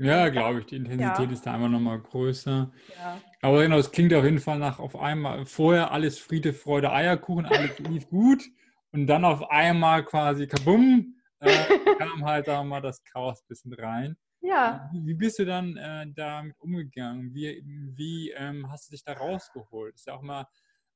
[0.00, 1.32] Ja, glaube ich, die Intensität ja.
[1.32, 2.70] ist da einfach nochmal größer.
[2.96, 3.20] Ja.
[3.42, 7.46] Aber genau, es klingt auf jeden Fall nach auf einmal, vorher alles Friede, Freude, Eierkuchen,
[7.46, 8.44] alles lief gut
[8.92, 11.50] und dann auf einmal quasi kabum, äh,
[11.98, 14.16] kam halt da mal das Chaos ein bisschen rein.
[14.40, 14.88] Ja.
[14.92, 17.34] Wie, wie bist du dann äh, damit umgegangen?
[17.34, 19.94] Wie, wie ähm, hast du dich da rausgeholt?
[19.94, 20.46] ist ja auch mal,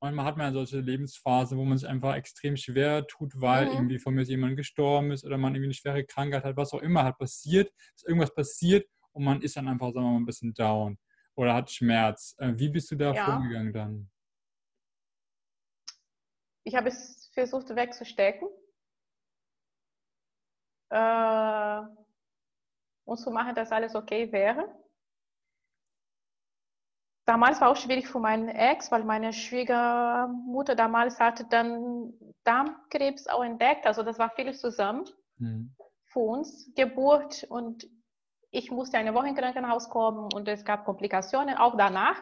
[0.00, 3.72] manchmal hat man solche Lebensphasen, wo man sich einfach extrem schwer tut, weil mhm.
[3.72, 6.83] irgendwie von mir jemand gestorben ist oder man irgendwie eine schwere Krankheit hat, was auch
[6.83, 10.26] immer halt passiert, ist irgendwas passiert und man ist dann einfach, sagen wir mal, ein
[10.26, 10.98] bisschen down
[11.35, 12.35] oder hat Schmerz.
[12.38, 13.24] Äh, wie bist du da ja.
[13.24, 14.11] vorgegangen dann?
[16.64, 18.48] Ich habe es versucht wegzustecken.
[20.90, 21.83] Äh,
[23.04, 24.68] und zu machen, dass alles okay wäre.
[27.24, 32.12] Damals war auch schwierig für meinen Ex, weil meine Schwiegermutter damals hatte dann
[32.44, 33.86] Darmkrebs auch entdeckt.
[33.86, 35.74] Also das war vieles zusammen mhm.
[36.06, 36.72] für uns.
[36.74, 37.88] Geburt und
[38.50, 42.20] ich musste eine Woche im Krankenhaus kommen und es gab Komplikationen auch danach.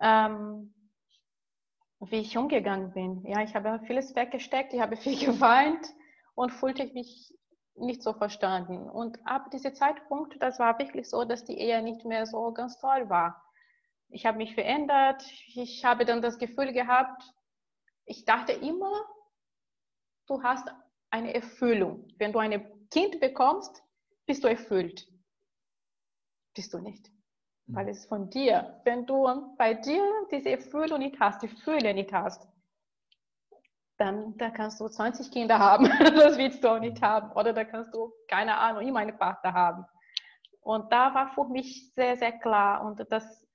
[0.00, 0.74] Ähm,
[2.00, 3.24] wie ich umgegangen bin.
[3.26, 5.86] Ja, ich habe vieles weggesteckt, ich habe viel geweint
[6.34, 7.34] und fühlte mich
[7.80, 8.88] nicht so verstanden.
[8.88, 12.78] Und ab diesem Zeitpunkt, das war wirklich so, dass die Ehe nicht mehr so ganz
[12.78, 13.42] toll war.
[14.08, 15.24] Ich habe mich verändert.
[15.54, 17.22] Ich habe dann das Gefühl gehabt,
[18.04, 18.92] ich dachte immer,
[20.26, 20.68] du hast
[21.10, 22.08] eine Erfüllung.
[22.18, 23.82] Wenn du ein Kind bekommst,
[24.26, 25.06] bist du erfüllt.
[26.54, 27.10] Bist du nicht.
[27.66, 27.74] Mhm.
[27.76, 32.12] Weil es von dir, wenn du bei dir diese Erfüllung nicht hast, die Fülle nicht
[32.12, 32.46] hast,
[34.00, 37.30] dann da kannst du 20 Kinder haben, das willst du auch nicht haben.
[37.32, 39.84] Oder da kannst du, keine Ahnung, immer eine Partner haben.
[40.62, 42.84] Und da war für mich sehr, sehr klar.
[42.84, 43.46] Und das,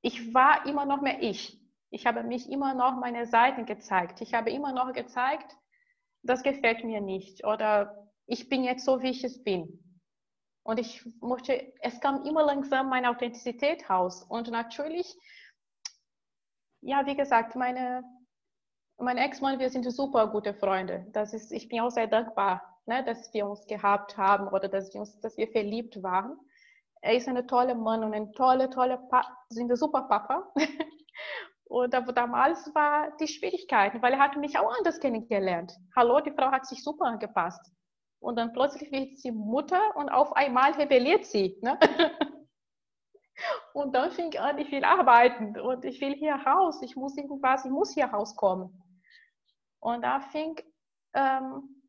[0.00, 1.60] ich war immer noch mehr ich.
[1.90, 4.20] Ich habe mich immer noch meine Seiten gezeigt.
[4.20, 5.56] Ich habe immer noch gezeigt,
[6.22, 7.44] das gefällt mir nicht.
[7.44, 9.78] Oder ich bin jetzt so, wie ich es bin.
[10.64, 14.22] Und ich möchte, es kam immer langsam meine Authentizität raus.
[14.22, 15.12] Und natürlich,
[16.80, 18.04] ja, wie gesagt, meine
[18.98, 21.06] mein Ex-Mann, wir sind super gute Freunde.
[21.12, 24.92] Das ist, ich bin auch sehr dankbar, ne, dass wir uns gehabt haben oder dass
[24.94, 26.38] wir, uns, dass wir verliebt waren.
[27.00, 30.52] Er ist ein toller Mann und ein toller, toller, pa sind ein super Papa.
[31.64, 35.72] und aber damals war die Schwierigkeiten, weil er hat mich auch anders kennengelernt.
[35.96, 37.72] Hallo, die Frau hat sich super angepasst.
[38.20, 41.58] Und dann plötzlich wird sie Mutter und auf einmal rebelliert sie.
[41.60, 41.76] Ne?
[43.72, 47.64] Und dann fing an, ich will arbeiten und ich will hier raus, ich muss irgendwas,
[47.64, 48.81] ich muss hier rauskommen.
[49.82, 50.60] Und da fing
[51.12, 51.82] ähm,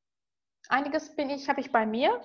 [0.68, 2.20] einiges bin ich, habe ich bei mir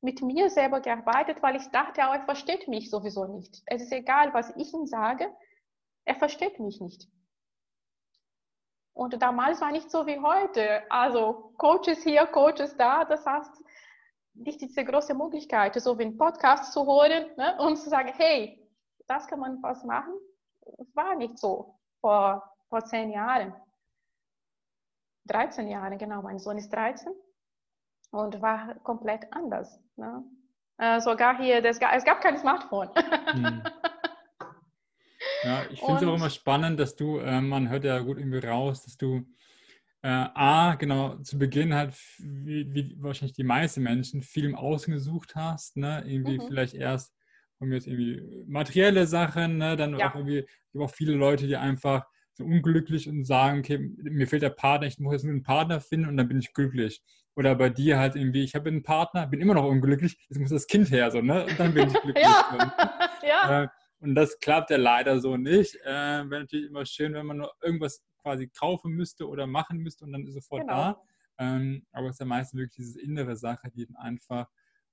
[0.00, 3.62] mit mir selber gearbeitet, weil ich dachte, er versteht mich sowieso nicht.
[3.66, 5.34] Es ist egal, was ich ihm sage,
[6.04, 7.08] er versteht mich nicht.
[8.94, 10.88] Und damals war nicht so wie heute.
[10.88, 13.04] Also Coaches hier, Coaches da.
[13.04, 13.50] Das heißt,
[14.34, 18.64] nicht diese große Möglichkeit, so wie einen Podcast zu hören ne, und zu sagen, hey,
[19.08, 20.14] das kann man was machen.
[20.94, 23.52] War nicht so vor, vor zehn Jahren.
[25.28, 26.22] 13 Jahren, genau.
[26.22, 27.12] Mein Sohn ist 13
[28.10, 29.80] und war komplett anders.
[29.96, 30.24] Ne?
[30.78, 32.90] Äh, sogar hier, das, es gab kein Smartphone.
[33.32, 33.62] Hm.
[35.44, 38.44] Ja, ich finde es auch immer spannend, dass du, äh, man hört ja gut irgendwie
[38.44, 39.24] raus, dass du
[40.02, 44.92] äh, A, genau, zu Beginn halt, wie, wie, wahrscheinlich die meisten Menschen, viel im Außen
[44.92, 46.02] gesucht hast, ne?
[46.06, 46.46] Irgendwie mhm.
[46.46, 47.14] vielleicht erst
[47.60, 49.76] mir jetzt irgendwie materielle Sachen, ne?
[49.76, 50.10] dann ja.
[50.10, 52.06] auch irgendwie, gibt auch viele Leute, die einfach
[52.40, 56.08] unglücklich und sagen, okay, mir fehlt der Partner, ich muss jetzt nur einen Partner finden
[56.08, 57.02] und dann bin ich glücklich.
[57.36, 60.50] Oder bei dir halt irgendwie, ich habe einen Partner, bin immer noch unglücklich, jetzt muss
[60.50, 61.46] das Kind her, so, ne?
[61.46, 62.24] Und dann bin ich glücklich.
[62.24, 62.72] ja.
[63.26, 63.62] ja.
[63.64, 63.68] Äh,
[64.00, 65.76] und das klappt ja leider so nicht.
[65.84, 65.88] Äh,
[66.30, 70.12] Wäre natürlich immer schön, wenn man nur irgendwas quasi kaufen müsste oder machen müsste und
[70.12, 70.74] dann ist sofort genau.
[70.74, 71.02] da.
[71.38, 74.48] Ähm, aber es ist ja meistens wirklich diese innere Sache, die dann einfach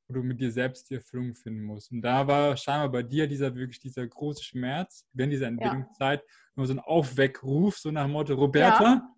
[0.08, 1.91] wo du mit dir selbst die Erfüllung finden musst.
[1.91, 6.28] Und da war scheinbar bei dir dieser wirklich dieser große Schmerz während dieser Entwicklungszeit ja.
[6.56, 9.10] nur so ein Aufweckruf, so nach dem Motto, Roberta, ja.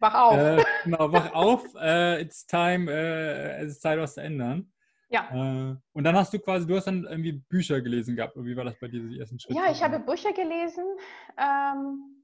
[0.00, 0.36] wach auf.
[0.36, 4.72] Äh, genau, wach auf, äh, it's time, äh, es ist Zeit, was zu ändern.
[5.10, 5.28] Ja.
[5.32, 8.34] Äh, und dann hast du quasi, du hast dann irgendwie Bücher gelesen gehabt.
[8.36, 9.58] Wie war das bei dir, die ersten Schritte?
[9.58, 10.84] Ja, ich habe Bücher gelesen.
[11.36, 12.20] Ähm,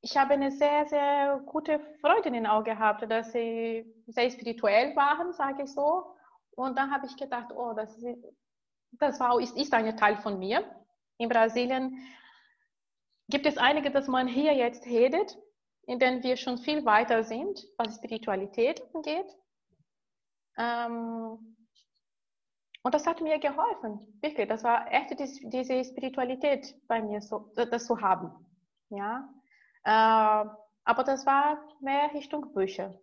[0.00, 5.64] ich habe eine sehr, sehr gute Freundin auch gehabt, dass sie sehr spirituell waren, sage
[5.64, 6.17] ich so.
[6.58, 8.18] Und dann habe ich gedacht, oh, das, ist,
[8.90, 10.64] das war, ist, ist ein Teil von mir.
[11.16, 12.04] In Brasilien
[13.28, 15.38] gibt es einige, dass man hier jetzt redet,
[15.86, 19.36] in denen wir schon viel weiter sind, was Spiritualität angeht.
[20.56, 21.56] Ähm,
[22.82, 24.48] und das hat mir geholfen, wirklich.
[24.48, 28.32] Das war echt diese Spiritualität bei mir, so, das zu haben.
[28.90, 29.28] Ja,
[29.84, 30.48] äh,
[30.84, 32.98] aber das war mehr Richtung Bücher.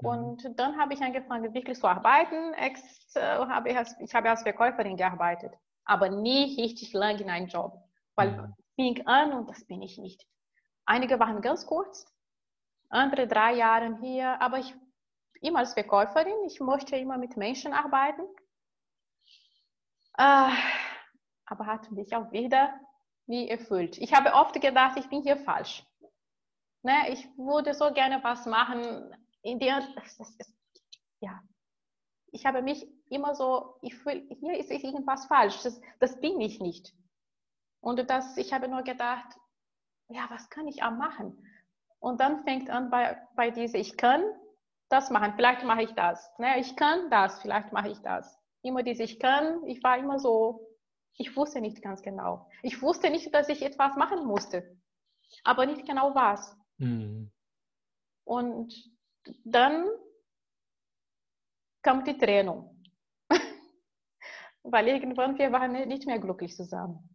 [0.00, 0.08] Mhm.
[0.08, 2.54] Und dann habe ich angefangen, wirklich zu arbeiten.
[2.54, 7.30] Ex, äh, habe ich, als, ich habe als Verkäuferin gearbeitet, aber nie richtig lang in
[7.30, 7.74] einem Job,
[8.14, 8.54] weil mhm.
[8.76, 10.26] fing an und das bin ich nicht.
[10.84, 12.06] Einige waren ganz kurz,
[12.88, 14.74] andere drei Jahre hier, aber ich
[15.40, 18.22] immer als Verkäuferin, ich möchte immer mit Menschen arbeiten.
[20.16, 20.50] Äh,
[21.46, 22.74] aber hat mich auch wieder
[23.26, 23.98] nie erfüllt.
[23.98, 25.84] Ich habe oft gedacht, ich bin hier falsch.
[26.82, 29.14] Ne, ich würde so gerne was machen,
[29.48, 29.82] in der,
[31.20, 31.42] ja,
[32.30, 36.60] ich habe mich immer so, ich fühle, hier ist irgendwas falsch, das, das bin ich
[36.60, 36.94] nicht.
[37.80, 39.38] Und das, ich habe nur gedacht,
[40.08, 41.46] ja, was kann ich auch machen?
[42.00, 44.22] Und dann fängt an bei, bei diese, ich kann
[44.88, 46.30] das machen, vielleicht mache ich das.
[46.38, 46.58] Ne?
[46.60, 48.38] Ich kann das, vielleicht mache ich das.
[48.62, 50.66] Immer diese, ich kann, ich war immer so,
[51.14, 52.48] ich wusste nicht ganz genau.
[52.62, 54.78] Ich wusste nicht, dass ich etwas machen musste,
[55.44, 56.56] aber nicht genau was.
[56.78, 57.32] Mhm.
[58.24, 58.74] Und
[59.44, 59.86] dann
[61.82, 62.82] kam die Trennung.
[64.62, 67.08] Weil irgendwann wir waren nicht mehr glücklich zusammen.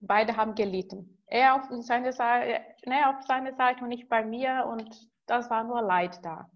[0.00, 1.22] Beide haben gelitten.
[1.26, 5.82] Er auf seine Seite, ne, seine Seite und ich bei mir und das war nur
[5.82, 6.48] Leid da.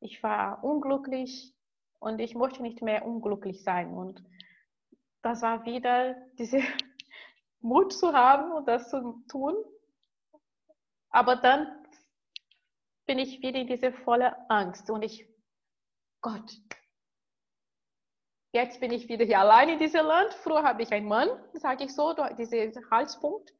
[0.00, 1.54] Ich war unglücklich
[1.98, 3.92] und ich möchte nicht mehr unglücklich sein.
[3.92, 4.22] Und
[5.22, 6.60] das war wieder diese
[7.60, 9.54] Mut zu haben und das zu tun.
[11.10, 11.83] Aber dann
[13.06, 15.28] bin ich wieder in diese volle Angst und ich,
[16.20, 16.56] Gott,
[18.52, 20.32] jetzt bin ich wieder hier allein in diesem Land.
[20.34, 23.52] Früher habe ich einen Mann, sage ich so, dieser Halspunkt.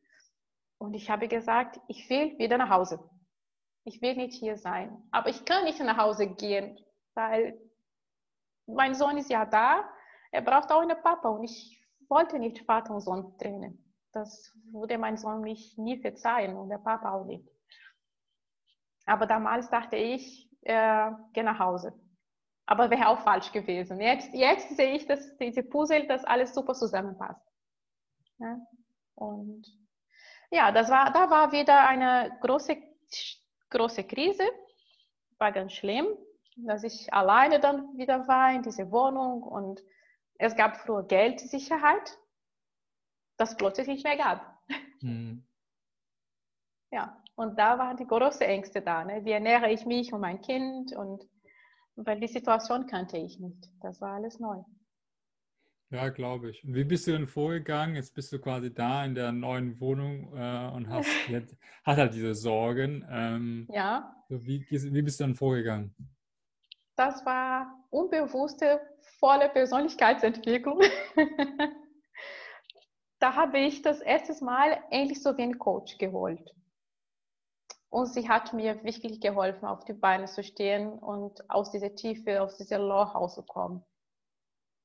[0.79, 2.99] Und ich habe gesagt, ich will wieder nach Hause.
[3.85, 5.07] Ich will nicht hier sein.
[5.11, 6.79] Aber ich kann nicht nach Hause gehen,
[7.15, 7.61] weil
[8.67, 9.89] mein Sohn ist ja da.
[10.33, 13.95] Er braucht auch einen Papa und ich wollte nicht Vater und Sohn trennen.
[14.13, 17.54] Das würde mein Sohn mich nie verzeihen und der Papa auch nicht.
[19.07, 21.93] Aber damals dachte ich, äh, geh nach Hause.
[22.67, 24.01] Aber wäre auch falsch gewesen.
[24.01, 27.47] Jetzt, jetzt sehe ich, dass diese Puzzle, dass alles super zusammenpasst.
[28.39, 28.59] Ja?
[29.15, 29.67] Und
[30.51, 32.77] ja, das war, da war wieder eine große,
[33.71, 34.45] große Krise.
[35.39, 36.07] War ganz schlimm,
[36.57, 39.83] dass ich alleine dann wieder war in dieser Wohnung und
[40.37, 42.19] es gab früher Geldsicherheit,
[43.37, 44.59] das plötzlich nicht mehr gab.
[45.01, 45.47] Mhm.
[46.91, 49.05] Ja, und da waren die großen Ängste da.
[49.05, 49.25] Ne?
[49.25, 50.95] Wie ernähre ich mich und mein Kind?
[50.95, 51.25] Und
[51.97, 53.69] weil die Situation kannte ich nicht.
[53.81, 54.63] Das war alles neu.
[55.91, 56.65] Ja, glaube ich.
[56.65, 57.95] Und wie bist du denn vorgegangen?
[57.95, 62.15] Jetzt bist du quasi da in der neuen Wohnung äh, und hast, jetzt, hast halt
[62.15, 63.07] diese Sorgen.
[63.11, 64.15] Ähm, ja.
[64.29, 65.95] Wie, wie bist du dann vorgegangen?
[66.97, 68.81] Das war unbewusste,
[69.19, 70.81] volle Persönlichkeitsentwicklung.
[73.19, 76.55] da habe ich das erste Mal endlich so wie einen Coach geholt.
[77.95, 82.43] Und sie hat mir wirklich geholfen, auf die Beine zu stehen und aus dieser Tiefe,
[82.43, 83.85] aus dieser Loch rauszukommen.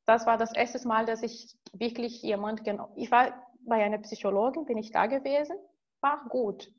[0.06, 2.94] Das war das erste Mal, dass ich wirklich jemand genau.
[2.96, 5.58] Ich war bei einer Psychologin, bin ich da gewesen,
[6.02, 6.72] war gut.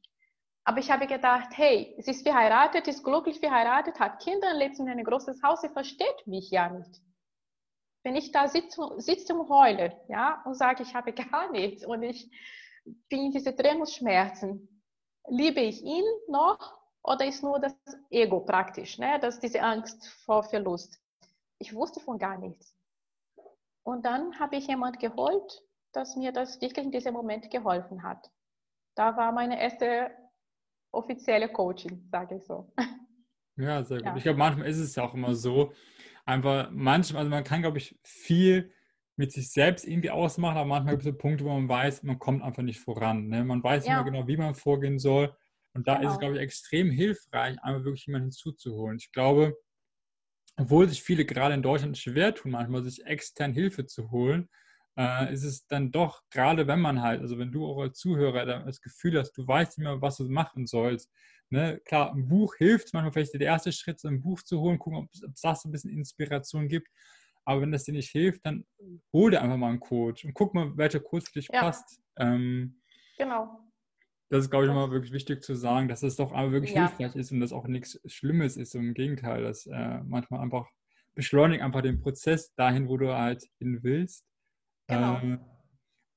[0.62, 4.88] Aber ich habe gedacht, hey, sie ist verheiratet, ist glücklich verheiratet, hat Kinder, lebt in
[4.88, 7.01] einem großes Haus, sie versteht mich ja nicht.
[8.05, 12.05] Wenn ich da sitze, sitze und heule, ja, und sage, ich habe gar nichts und
[12.05, 12.31] ich
[13.09, 14.80] bin in diese Trennungsschmerzen,
[15.28, 17.74] liebe ich ihn noch oder ist nur das
[18.11, 19.18] Ego praktisch, ne?
[19.20, 21.00] das ist diese Angst vor Verlust.
[21.59, 22.74] Ich wusste von gar nichts.
[23.83, 28.30] Und dann habe ich jemand geholt, dass mir das wirklich in diesem Moment geholfen hat.
[28.94, 30.11] Da war meine erste
[30.92, 32.72] offizielle Coaching, sage ich so.
[33.56, 34.06] Ja, sehr gut.
[34.06, 34.16] Ja.
[34.16, 35.72] Ich glaube, manchmal ist es ja auch immer so,
[36.24, 38.72] einfach manchmal, also man kann, glaube ich, viel
[39.16, 42.18] mit sich selbst irgendwie ausmachen, aber manchmal gibt es so Punkte, wo man weiß, man
[42.18, 43.29] kommt einfach nicht voran.
[43.29, 43.44] Ne?
[43.44, 43.94] Man weiß ja.
[43.94, 45.35] immer genau, wie man vorgehen soll.
[45.75, 46.09] Und da genau.
[46.09, 46.31] ist es, genau.
[46.31, 48.96] glaube ich, extrem hilfreich, einmal wirklich jemanden hinzuzuholen.
[48.99, 49.57] Ich glaube,
[50.57, 54.49] obwohl sich viele gerade in Deutschland schwer tun, manchmal sich extern Hilfe zu holen,
[54.99, 58.44] äh, ist es dann doch, gerade wenn man halt, also wenn du auch als Zuhörer
[58.44, 61.11] das Gefühl hast, du weißt nicht mehr, was du machen sollst.
[61.51, 61.81] Ne?
[61.85, 65.01] Klar, ein Buch hilft, manchmal vielleicht der erste Schritt, so ein Buch zu holen, gucken,
[65.01, 66.88] ob es das ein bisschen Inspiration gibt.
[67.44, 68.64] Aber wenn das dir nicht hilft, dann
[69.12, 71.61] hol dir einfach mal einen Coach und guck mal, welcher Coach für dich ja.
[71.61, 72.00] passt.
[72.16, 72.81] Ähm,
[73.18, 73.70] genau.
[74.29, 76.88] Das ist, glaube ich, immer wirklich wichtig zu sagen, dass es doch aber wirklich ja.
[76.88, 78.74] hilfreich ist und dass auch nichts Schlimmes ist.
[78.74, 80.68] Im Gegenteil, dass äh, manchmal einfach
[81.14, 84.24] beschleunigt einfach den Prozess dahin, wo du halt hin willst.
[84.87, 85.18] Genau.
[85.18, 85.40] Ähm,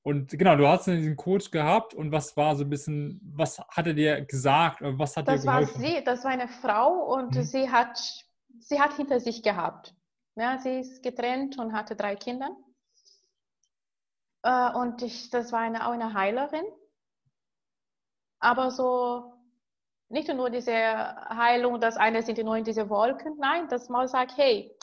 [0.02, 3.86] und genau, du hast diesen Coach gehabt und was war so ein bisschen, was hat
[3.86, 4.78] er dir gesagt?
[4.80, 5.82] Was hat das dir geholfen?
[5.82, 7.42] War sie, das war eine Frau und mhm.
[7.42, 7.98] sie, hat,
[8.60, 9.94] sie hat hinter sich gehabt.
[10.36, 12.50] Ja, sie ist getrennt und hatte drei Kinder.
[14.42, 16.64] Äh, und ich, das war eine, auch eine Heilerin.
[18.40, 19.34] Aber so
[20.08, 24.36] nicht nur diese Heilung, das eine sind nur in diese Wolken, nein, dass man sagt,
[24.36, 24.76] hey,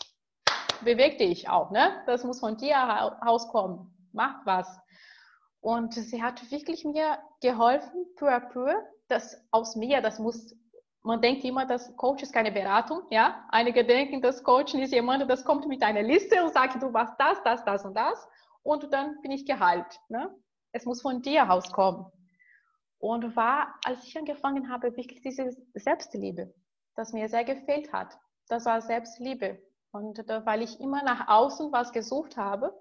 [0.83, 2.03] beweg dich auch, ne?
[2.05, 4.09] Das muss von dir rauskommen.
[4.13, 4.79] Mach was.
[5.61, 8.73] Und sie hat wirklich mir geholfen, peu à peu,
[9.07, 10.55] dass aus mir, das muss,
[11.03, 13.45] man denkt immer, dass Coach ist keine Beratung, ja.
[13.49, 17.15] Einige denken, dass Coach ist jemand, das kommt mit einer Liste und sagt, du machst
[17.17, 18.27] das, das, das und das
[18.63, 19.99] und dann bin ich geheilt.
[20.09, 20.33] Ne?
[20.71, 22.05] Es muss von dir rauskommen.
[22.99, 26.53] Und war, als ich angefangen habe, wirklich diese Selbstliebe,
[26.95, 28.15] das mir sehr gefehlt hat.
[28.47, 29.59] Das war Selbstliebe.
[29.91, 32.73] Und weil ich immer nach außen was gesucht habe,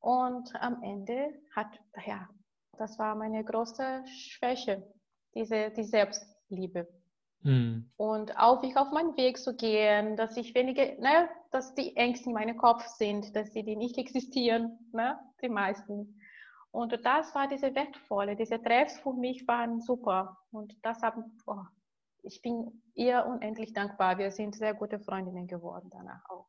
[0.00, 2.26] und am Ende hat, ja,
[2.78, 4.82] das war meine große Schwäche,
[5.34, 6.88] diese die Selbstliebe.
[7.42, 7.90] Mhm.
[7.96, 12.26] Und auch wie auf meinen Weg zu gehen, dass ich wenige, ne, dass die Ängste
[12.26, 16.20] in meinem Kopf sind, dass sie die nicht existieren, ne, die meisten.
[16.70, 20.38] Und das war diese wertvolle, diese Treffs für mich waren super.
[20.52, 21.62] Und das haben, oh,
[22.22, 24.18] ich bin ihr unendlich dankbar.
[24.18, 26.46] Wir sind sehr gute Freundinnen geworden danach auch.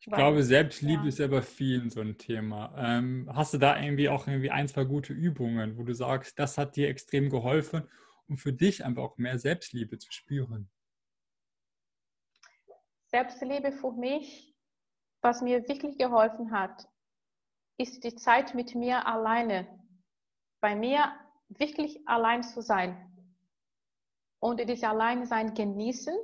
[0.00, 1.08] Ich Weil, glaube, Selbstliebe ja.
[1.08, 2.72] ist ja bei vielen so ein Thema.
[2.76, 6.56] Ähm, hast du da irgendwie auch irgendwie ein, zwei gute Übungen, wo du sagst, das
[6.56, 7.82] hat dir extrem geholfen,
[8.28, 10.70] um für dich einfach auch mehr Selbstliebe zu spüren?
[13.06, 14.54] Selbstliebe für mich,
[15.22, 16.88] was mir wirklich geholfen hat,
[17.78, 19.66] ist die Zeit mit mir alleine.
[20.60, 21.12] Bei mir
[21.48, 23.04] wirklich allein zu sein.
[24.40, 26.16] Und dieses Alleinsein genießen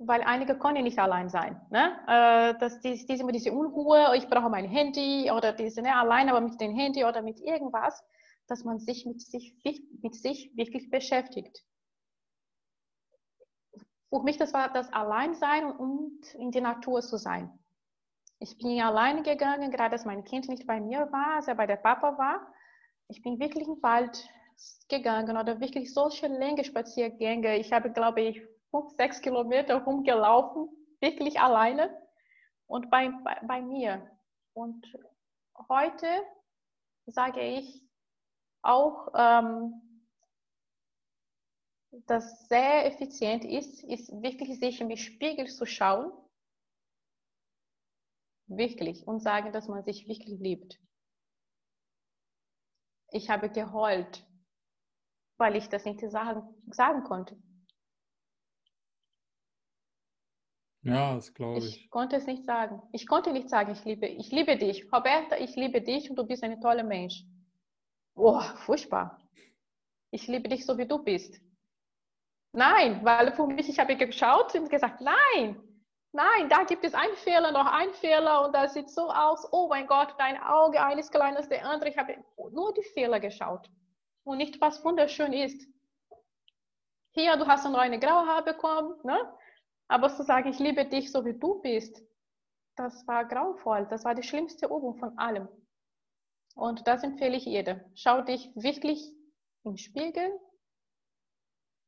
[0.00, 1.60] weil einige können nicht allein sein.
[1.70, 1.92] Ne?
[2.08, 6.40] Äh, das, die, diese, diese Unruhe, ich brauche mein Handy oder diese, ne, allein aber
[6.40, 8.02] mit dem Handy oder mit irgendwas,
[8.50, 9.54] dass man sich mit sich,
[10.02, 11.64] mit sich wirklich beschäftigt.
[14.08, 17.56] Für mich das war das Alleinsein und in der Natur zu sein.
[18.40, 21.68] Ich bin alleine gegangen, gerade als mein Kind nicht bei mir war, als er bei
[21.68, 22.52] der Papa war.
[23.06, 24.28] Ich bin wirklich im Wald
[24.88, 27.56] gegangen oder wirklich solche lange Spaziergänge.
[27.56, 30.68] Ich habe, glaube ich, fünf, sechs Kilometer rumgelaufen,
[31.00, 31.96] wirklich alleine
[32.66, 34.10] und bei, bei, bei mir.
[34.54, 34.84] Und
[35.68, 36.08] heute
[37.06, 37.89] sage ich
[38.62, 39.74] auch, ähm,
[42.06, 46.12] dass sehr effizient ist, ist wirklich sich im Spiegel zu schauen,
[48.46, 50.78] wirklich, und sagen, dass man sich wirklich liebt.
[53.12, 54.24] Ich habe geheult,
[55.36, 57.36] weil ich das nicht sagen, sagen konnte.
[60.82, 61.76] Ja, das glaube ich.
[61.76, 62.82] Ich konnte es nicht sagen.
[62.92, 64.90] Ich konnte nicht sagen, ich liebe, ich liebe dich.
[64.92, 67.24] Roberta, ich liebe dich und du bist ein toller Mensch.
[68.14, 69.18] Oh, furchtbar.
[70.10, 71.40] Ich liebe dich so, wie du bist.
[72.52, 75.62] Nein, weil für mich, ich habe geschaut und gesagt, nein,
[76.12, 79.68] nein, da gibt es einen Fehler, noch einen Fehler und das sieht so aus, oh
[79.68, 81.90] mein Gott, dein Auge, eines kleiner als der andere.
[81.90, 82.16] Ich habe
[82.50, 83.70] nur die Fehler geschaut
[84.24, 85.68] und nicht, was wunderschön ist.
[87.12, 89.32] Hier, du hast noch eine graue Haar bekommen, ne?
[89.88, 92.00] Aber zu sagen, ich liebe dich so wie du bist,
[92.76, 93.86] das war grauenvoll.
[93.90, 95.48] Das war die schlimmste Übung von allem.
[96.60, 97.80] Und das empfehle ich jedem.
[97.94, 99.16] Schau dich wirklich
[99.64, 100.38] im Spiegel,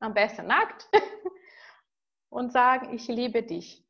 [0.01, 0.89] am besten nackt,
[2.31, 3.87] und sag, ich liebe dich.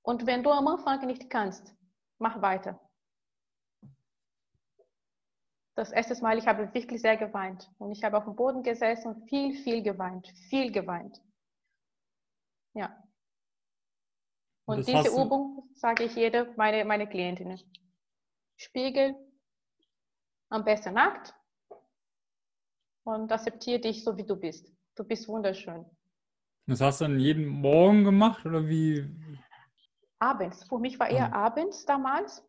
[0.00, 1.76] Und wenn du am Anfang nicht kannst,
[2.18, 2.80] mach weiter.
[5.74, 7.70] Das erste Mal, ich habe wirklich sehr geweint.
[7.76, 10.32] Und ich habe auf dem Boden gesessen und viel, viel geweint.
[10.48, 11.20] Viel geweint.
[12.72, 13.04] Ja.
[14.64, 17.60] Und, und diese Übung sage ich jeder, meine, meine Klientinnen.
[18.56, 19.14] Spiegel,
[20.48, 21.34] am besten nackt
[23.04, 24.72] und akzeptiere dich so, wie du bist.
[24.94, 25.84] Du bist wunderschön.
[26.66, 29.06] Das hast du dann jeden Morgen gemacht oder wie?
[30.18, 30.64] Abends.
[30.64, 31.34] Für mich war eher mhm.
[31.34, 32.42] abends damals.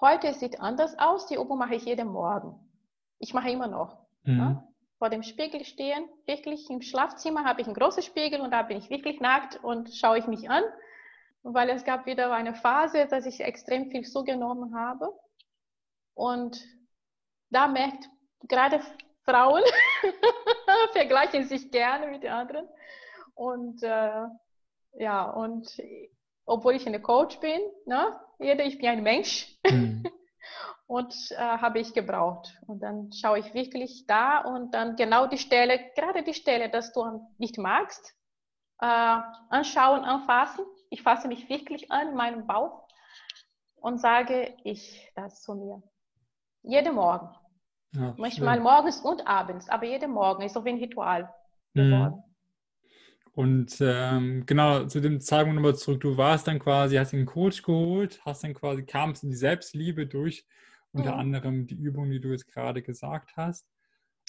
[0.00, 1.26] Heute sieht anders aus.
[1.26, 2.58] Die Übung mache ich jeden Morgen.
[3.18, 4.04] Ich mache immer noch.
[4.24, 4.38] Mhm.
[4.38, 4.68] Ja?
[5.04, 6.08] vor dem Spiegel stehen.
[6.24, 9.94] Wirklich im Schlafzimmer habe ich einen großen Spiegel und da bin ich wirklich nackt und
[9.94, 10.62] schaue ich mich an,
[11.44, 15.08] weil es gab wieder eine Phase, dass ich extrem viel zugenommen habe.
[16.14, 16.64] Und
[17.50, 18.08] da merkt
[18.48, 18.80] gerade
[19.24, 19.62] Frauen
[20.92, 22.68] vergleichen sich gerne mit den anderen.
[23.34, 24.26] Und äh,
[24.98, 25.68] ja, und
[26.46, 29.58] obwohl ich eine Coach bin, ne, jeder, ich bin ein Mensch.
[29.68, 30.04] Mhm.
[30.86, 32.58] und äh, habe ich gebraucht.
[32.66, 36.92] Und dann schaue ich wirklich da und dann genau die Stelle, gerade die Stelle, dass
[36.92, 38.14] du nicht magst,
[38.80, 38.86] äh,
[39.50, 40.64] anschauen, anfassen.
[40.90, 42.86] Ich fasse mich wirklich an meinem Bauch
[43.76, 45.82] und sage ich das zu mir.
[46.62, 47.28] Jeden Morgen.
[47.92, 51.32] Ja, Manchmal morgens und abends, aber jeden Morgen ist so wie ein Ritual
[51.74, 52.16] geworden.
[52.16, 52.34] Mhm.
[53.34, 57.62] Und ähm, genau zu dem Zeitpunkt nochmal zurück, du warst dann quasi, hast einen Coach
[57.62, 60.46] geholt, hast dann quasi, kamst in die Selbstliebe durch,
[60.92, 61.18] unter mhm.
[61.18, 63.66] anderem die Übung, die du jetzt gerade gesagt hast.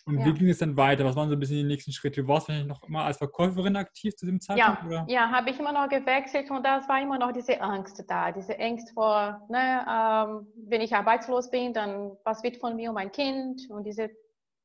[0.07, 0.25] Und ja.
[0.25, 1.03] wie ging es dann weiter?
[1.03, 2.21] Was waren so ein bisschen die nächsten Schritte?
[2.21, 4.91] Du warst wahrscheinlich noch immer als Verkäuferin aktiv zu dem Zeitpunkt?
[4.91, 8.31] Ja, ja habe ich immer noch gewechselt und das war immer noch diese Angst da,
[8.31, 12.95] diese Angst vor, ne, ähm, wenn ich arbeitslos bin, dann was wird von mir und
[12.95, 14.11] mein Kind und diese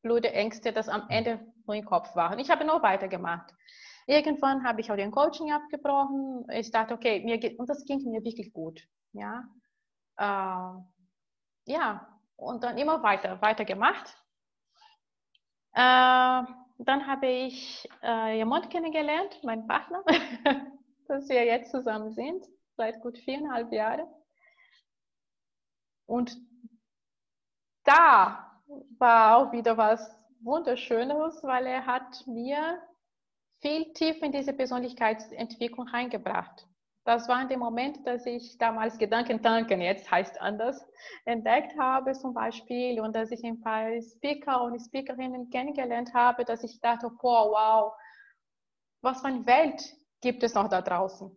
[0.03, 2.38] blöde Ängste, das am Ende nur im Kopf waren.
[2.38, 3.55] Ich habe nur weitergemacht.
[4.07, 6.45] Irgendwann habe ich auch den Coaching abgebrochen.
[6.53, 8.82] Ich dachte, okay, mir geht, und das ging mir wirklich gut.
[9.12, 9.45] Ja,
[10.18, 14.19] äh, ja, und dann immer weiter, weiter gemacht.
[15.72, 16.42] Äh,
[16.82, 20.02] dann habe ich äh, jemanden kennengelernt, meinen Partner,
[21.08, 22.46] dass wir jetzt zusammen sind,
[22.76, 24.08] seit gut viereinhalb Jahren.
[26.06, 26.36] Und
[27.84, 28.60] da
[28.98, 32.80] war auch wieder was Wunderschönes, weil er hat mir
[33.60, 36.66] viel tief in diese Persönlichkeitsentwicklung reingebracht.
[37.11, 40.80] Das war in dem Moment, dass ich damals Gedankentanken, jetzt heißt anders,
[41.24, 46.62] entdeckt habe zum Beispiel und dass ich ein paar Speaker und Speakerinnen kennengelernt habe, dass
[46.62, 47.92] ich dachte, boah, wow,
[49.02, 49.82] was für eine Welt
[50.20, 51.36] gibt es noch da draußen?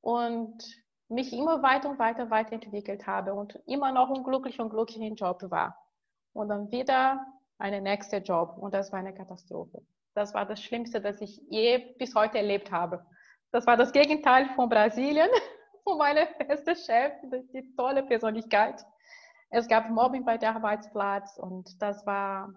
[0.00, 0.62] Und
[1.08, 5.42] mich immer weiter und weiter weiterentwickelt habe und immer noch unglücklich und glücklich im Job
[5.50, 5.76] war.
[6.32, 7.26] Und dann wieder
[7.58, 9.84] einen nächsten Job und das war eine Katastrophe.
[10.14, 13.04] Das war das Schlimmste, das ich je bis heute erlebt habe.
[13.54, 15.28] Das war das Gegenteil von Brasilien,
[15.84, 17.12] von meiner beste Chef,
[17.52, 18.84] die tolle Persönlichkeit.
[19.48, 22.52] Es gab Mobbing bei der Arbeitsplatz und das war,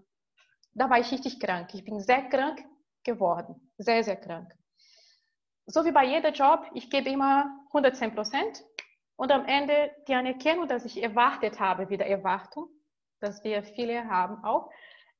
[0.73, 1.71] da war ich richtig krank.
[1.75, 2.65] Ich bin sehr krank
[3.03, 4.51] geworden, sehr, sehr krank.
[5.67, 8.63] So wie bei jedem Job, ich gebe immer 110 Prozent
[9.17, 12.69] und am Ende die Anerkennung, dass ich erwartet habe, wieder Erwartung,
[13.19, 14.71] dass wir viele haben auch,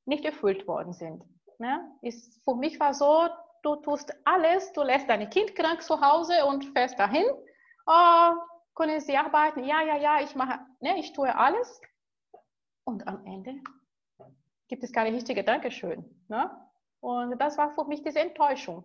[0.06, 1.22] nicht erfüllt worden sind.
[1.60, 1.88] Ne?
[2.02, 3.28] Ist, für mich war so,
[3.62, 7.26] du tust alles, du lässt dein Kind krank zu Hause und fährst dahin.
[7.86, 8.32] Oh,
[8.74, 9.64] können sie arbeiten?
[9.64, 11.80] Ja, ja, ja, ich mache, ne, ich tue alles.
[12.84, 13.54] Und am Ende
[14.68, 16.04] gibt es keine richtige Dankeschön.
[16.28, 16.50] Ne?
[17.00, 18.84] Und das war für mich diese Enttäuschung.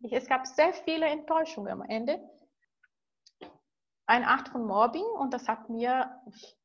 [0.00, 2.20] Ich, es gab sehr viele Enttäuschungen am Ende.
[4.06, 6.56] Eine Art von Mobbing und das hat mir, ich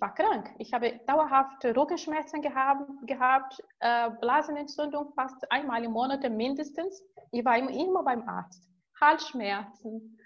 [0.00, 0.50] war krank.
[0.58, 7.02] Ich habe dauerhaft Rückenschmerzen gehabt, gehabt äh, Blasenentzündung fast einmal im Monat mindestens.
[7.30, 8.68] Ich war immer, immer beim Arzt.
[9.00, 10.18] Halsschmerzen,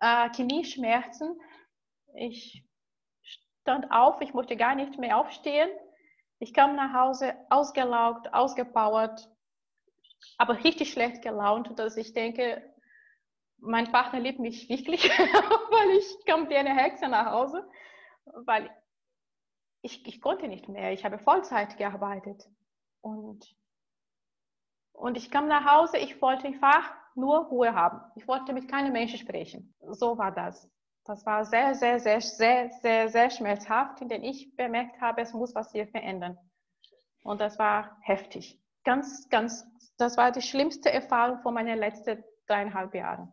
[0.00, 1.40] äh, Knieschmerzen.
[2.16, 2.64] Ich
[3.22, 5.70] stand auf, ich musste gar nicht mehr aufstehen.
[6.40, 9.30] Ich kam nach Hause ausgelaugt, ausgepowert,
[10.38, 12.62] aber richtig schlecht gelaunt, dass ich denke,
[13.58, 17.66] mein Partner liebt mich wirklich, weil ich kam wie eine Hexe nach Hause,
[18.44, 18.70] weil
[19.84, 20.92] ich, ich konnte nicht mehr.
[20.92, 22.48] Ich habe Vollzeit gearbeitet.
[23.02, 23.54] Und,
[24.92, 28.00] und ich kam nach Hause, ich wollte einfach nur Ruhe haben.
[28.16, 29.74] Ich wollte mit keinem Menschen sprechen.
[29.90, 30.70] So war das.
[31.04, 35.54] Das war sehr, sehr, sehr, sehr, sehr, sehr schmerzhaft, denn ich bemerkt habe, es muss
[35.54, 36.38] was hier verändern.
[37.22, 38.58] Und das war heftig.
[38.84, 39.66] Ganz, ganz,
[39.98, 43.30] das war die schlimmste Erfahrung von meinen letzten dreieinhalb Jahren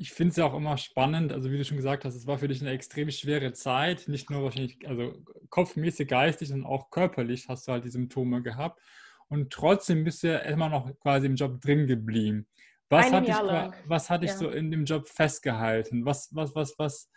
[0.00, 2.38] ich finde es ja auch immer spannend, also wie du schon gesagt hast, es war
[2.38, 5.12] für dich eine extrem schwere Zeit, nicht nur wahrscheinlich, also
[5.50, 8.80] kopfmäßig, geistig, sondern auch körperlich hast du halt die Symptome gehabt.
[9.28, 12.46] Und trotzdem bist du ja immer noch quasi im Job drin geblieben.
[12.88, 14.36] Was hat, dich, was hat dich ja.
[14.36, 16.06] so in dem Job festgehalten?
[16.06, 17.10] Was, was, was, was,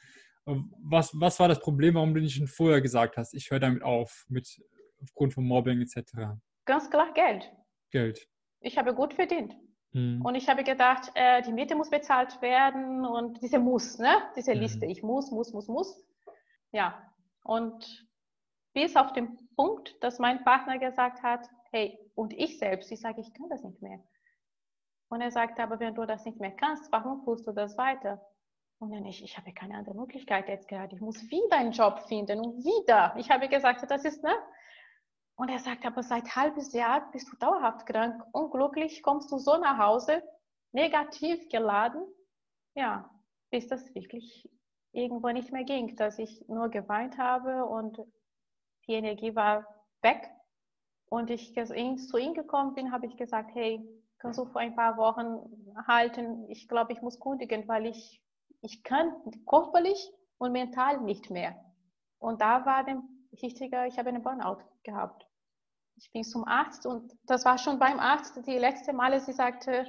[0.46, 3.84] was, was war das Problem, warum du nicht schon vorher gesagt hast, ich höre damit
[3.84, 4.60] auf, mit,
[5.02, 6.12] aufgrund von Mobbing etc.?
[6.66, 7.50] Ganz klar Geld.
[7.92, 8.28] Geld.
[8.60, 9.56] Ich habe gut verdient.
[9.94, 10.22] Mhm.
[10.24, 14.22] Und ich habe gedacht, äh, die Miete muss bezahlt werden und diese Muss, ne?
[14.36, 14.62] diese mhm.
[14.62, 16.04] Liste, ich muss, muss, muss, muss.
[16.72, 17.02] Ja,
[17.44, 18.08] und
[18.74, 23.22] bis auf den Punkt, dass mein Partner gesagt hat, hey, und ich selbst, ich sage,
[23.22, 24.00] ich kann das nicht mehr.
[25.10, 28.26] Und er sagte, aber wenn du das nicht mehr kannst, warum tust du das weiter?
[28.80, 30.96] Und dann ich, ich habe keine andere Möglichkeit jetzt gerade.
[30.96, 33.14] Ich muss wieder einen Job finden und wieder.
[33.18, 34.34] Ich habe gesagt, das ist, ne?
[35.42, 39.58] Und er sagt, aber seit halbes Jahr bist du dauerhaft krank, unglücklich, kommst du so
[39.58, 40.22] nach Hause,
[40.72, 42.04] negativ geladen.
[42.76, 43.10] Ja,
[43.50, 44.48] bis das wirklich
[44.92, 47.98] irgendwo nicht mehr ging, dass ich nur geweint habe und
[48.86, 49.66] die Energie war
[50.04, 50.30] weg.
[51.10, 53.84] Und ich zu ihm gekommen bin, habe ich gesagt, hey,
[54.20, 56.48] kannst du vor ein paar Wochen halten?
[56.52, 58.22] Ich glaube, ich muss kundigen, weil ich,
[58.62, 59.12] ich kann
[59.48, 61.56] körperlich und mental nicht mehr.
[62.20, 63.02] Und da war der
[63.42, 65.31] richtige, ich habe einen Burnout gehabt.
[66.02, 69.86] Ich bin zum Arzt und das war schon beim Arzt die letzte Male, sie sagte,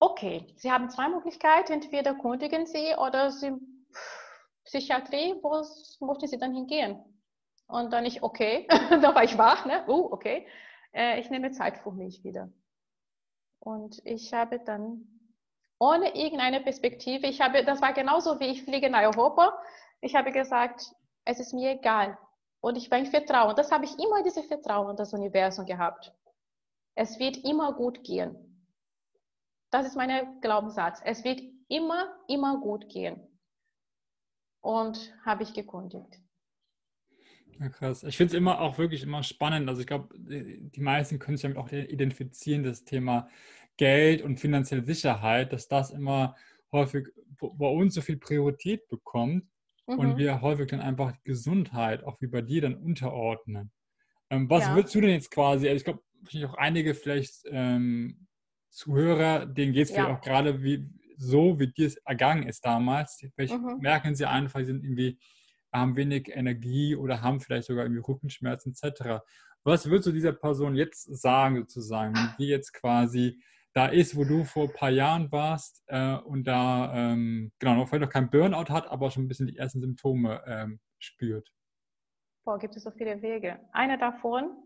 [0.00, 3.52] okay, Sie haben zwei Möglichkeiten, entweder kundigen Sie oder Sie
[4.64, 5.62] Psychiatrie, wo
[6.06, 7.04] möchten Sie dann hingehen?
[7.66, 9.84] Und dann ich, okay, da war ich wach, ne?
[9.88, 10.46] Uh, okay,
[10.94, 12.50] äh, ich nehme Zeit für mich wieder.
[13.60, 15.06] Und ich habe dann
[15.78, 19.58] ohne irgendeine Perspektive, ich habe, das war genauso wie ich fliege nach Europa,
[20.00, 20.94] ich habe gesagt,
[21.24, 22.16] es ist mir egal.
[22.64, 23.54] Und ich war in Vertrauen.
[23.54, 26.14] Das habe ich immer dieses Vertrauen in das Universum gehabt.
[26.94, 28.34] Es wird immer gut gehen.
[29.70, 30.98] Das ist mein Glaubenssatz.
[31.04, 33.20] Es wird immer, immer gut gehen.
[34.62, 36.18] Und habe ich gekundigt.
[37.60, 38.02] Ja, krass.
[38.02, 39.68] Ich finde es immer auch wirklich immer spannend.
[39.68, 43.28] Also ich glaube, die meisten können sich damit auch identifizieren, das Thema
[43.76, 46.34] Geld und finanzielle Sicherheit, dass das immer
[46.72, 47.08] häufig
[47.38, 49.44] bei uns so viel Priorität bekommt
[49.86, 49.98] mhm.
[49.98, 53.72] und wir häufig dann einfach Gesundheit, auch wie bei dir, dann unterordnen.
[54.30, 54.74] Ähm, was ja.
[54.74, 56.02] würdest du denn jetzt quasi, also ich glaube,
[56.46, 58.26] auch einige vielleicht ähm,
[58.70, 60.04] Zuhörer, denen geht es ja.
[60.04, 63.24] vielleicht auch gerade wie, so, wie dir es ergangen ist damals.
[63.34, 63.78] Vielleicht mhm.
[63.80, 65.18] merken sie einfach, sie sind irgendwie,
[65.72, 69.22] haben wenig Energie oder haben vielleicht sogar irgendwie Rückenschmerzen etc.
[69.64, 73.40] Was würdest du dieser Person jetzt sagen, sozusagen, wenn die jetzt quasi
[73.74, 77.88] da ist, wo du vor ein paar Jahren warst äh, und da ähm, genau noch
[77.88, 81.52] vielleicht noch kein Burnout hat, aber schon ein bisschen die ersten Symptome ähm, spürt?
[82.44, 83.58] Boah, gibt es so viele Wege.
[83.72, 84.56] Einer davon,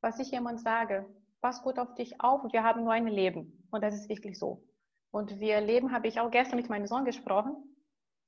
[0.00, 1.06] was ich jemand sage,
[1.42, 3.66] pass gut auf dich auf, wir haben nur ein Leben.
[3.70, 4.64] Und das ist wirklich so.
[5.10, 7.56] Und wir leben, habe ich auch gestern mit meinem Sohn gesprochen,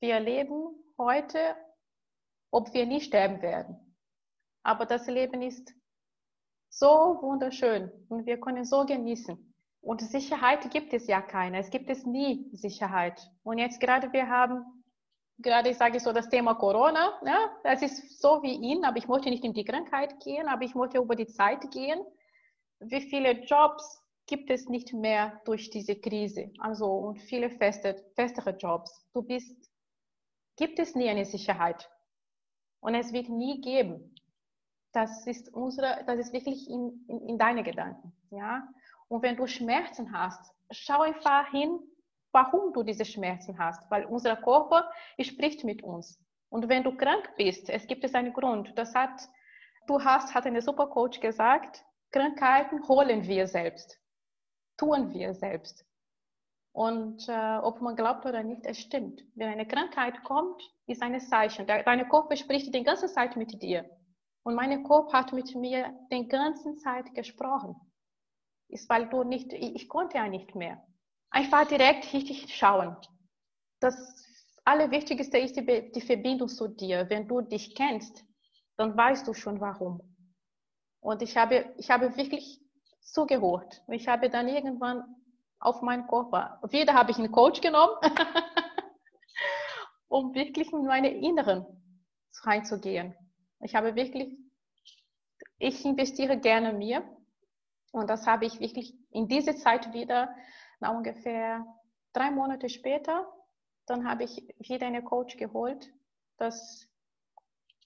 [0.00, 1.38] wir leben heute,
[2.52, 3.96] ob wir nie sterben werden.
[4.62, 5.72] Aber das Leben ist
[6.70, 9.54] so wunderschön und wir können so genießen.
[9.80, 11.58] Und Sicherheit gibt es ja keine.
[11.58, 13.30] Es gibt es nie Sicherheit.
[13.42, 14.64] Und jetzt gerade wir haben,
[15.38, 19.08] gerade ich sage so das Thema Corona, ja, das ist so wie ihn, aber ich
[19.08, 22.00] möchte nicht in die Krankheit gehen, aber ich möchte über die Zeit gehen.
[22.80, 26.50] Wie viele Jobs gibt es nicht mehr durch diese Krise?
[26.58, 29.06] Also und viele feste, festere Jobs.
[29.12, 29.70] Du bist,
[30.56, 31.88] gibt es nie eine Sicherheit.
[32.80, 34.14] Und es wird nie geben.
[34.92, 38.12] Das ist unsere, das ist wirklich in, in, in deine Gedanken.
[38.30, 38.66] Ja?
[39.08, 41.80] Und wenn du Schmerzen hast, schau einfach hin,
[42.32, 44.90] warum du diese Schmerzen hast, weil unser Körper
[45.20, 46.22] spricht mit uns.
[46.50, 48.72] Und wenn du krank bist, es gibt es einen Grund.
[48.76, 49.28] Das hat,
[49.86, 53.98] du hast, hat eine Supercoach gesagt, Krankheiten holen wir selbst,
[54.76, 55.84] tun wir selbst.
[56.72, 59.22] Und äh, ob man glaubt oder nicht, es stimmt.
[59.34, 61.66] Wenn eine Krankheit kommt, ist ein Zeichen.
[61.66, 63.84] Dein Körper spricht die ganze Zeit mit dir.
[64.44, 67.87] Und mein Körper hat mit mir die ganze Zeit gesprochen
[68.68, 70.82] ist, weil du nicht, ich konnte ja nicht mehr.
[71.30, 72.96] Einfach direkt richtig schauen.
[73.80, 73.96] Das
[74.64, 77.08] Allerwichtigste ist die, die Verbindung zu dir.
[77.08, 78.24] Wenn du dich kennst,
[78.76, 80.00] dann weißt du schon warum.
[81.00, 82.60] Und ich habe, ich habe wirklich
[83.00, 83.82] zugehört.
[83.88, 85.04] Ich habe dann irgendwann
[85.60, 87.96] auf meinen Körper, wieder habe ich einen Coach genommen,
[90.08, 91.66] um wirklich in meine Inneren
[92.42, 93.14] reinzugehen.
[93.60, 94.38] Ich habe wirklich,
[95.58, 97.02] ich investiere gerne mir
[97.92, 100.34] und das habe ich wirklich in dieser Zeit wieder,
[100.80, 101.64] nach ungefähr
[102.12, 103.26] drei Monate später,
[103.86, 105.90] dann habe ich wieder eine Coach geholt,
[106.36, 106.88] das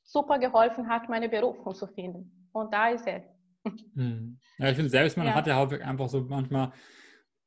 [0.05, 2.49] super geholfen hat, meine Berufung zu finden.
[2.53, 3.25] Und da ist er.
[3.95, 4.41] Hm.
[4.59, 5.35] Ja, ich finde selbst, man ja.
[5.35, 6.73] hat ja häufig einfach so manchmal,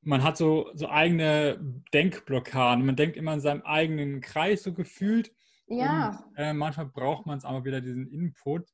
[0.02, 1.60] man hat so, so eigene
[1.94, 2.86] Denkblockaden.
[2.86, 5.34] Man denkt immer in seinem eigenen Kreis so gefühlt.
[5.68, 6.24] Ja.
[6.30, 8.70] Und, äh, manchmal braucht man es aber wieder diesen Input.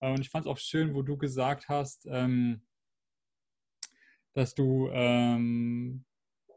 [0.00, 2.62] Und ich fand es auch schön, wo du gesagt hast, ähm,
[4.36, 6.04] dass du, ähm,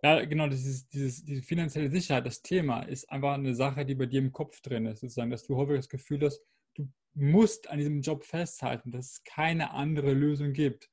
[0.03, 4.05] ja, genau, dieses, dieses, diese finanzielle Sicherheit, das Thema ist einfach eine Sache, die bei
[4.05, 6.41] dir im Kopf drin ist, sozusagen, dass du häufig das Gefühl hast,
[6.75, 10.89] du musst an diesem Job festhalten, dass es keine andere Lösung gibt.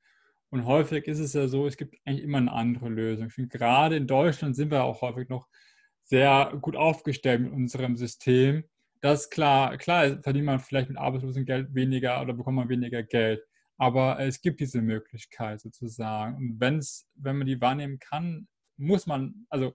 [0.49, 3.27] Und häufig ist es ja so, es gibt eigentlich immer eine andere Lösung.
[3.27, 5.47] Ich finde, gerade in Deutschland sind wir auch häufig noch
[6.03, 8.63] sehr gut aufgestellt mit unserem System.
[9.01, 13.41] Das ist klar, klar verdient man vielleicht mit Arbeitslosengeld weniger oder bekommt man weniger Geld.
[13.77, 16.35] Aber es gibt diese Möglichkeit sozusagen.
[16.37, 18.47] Und wenn's, wenn man die wahrnehmen kann,
[18.77, 19.73] muss man, also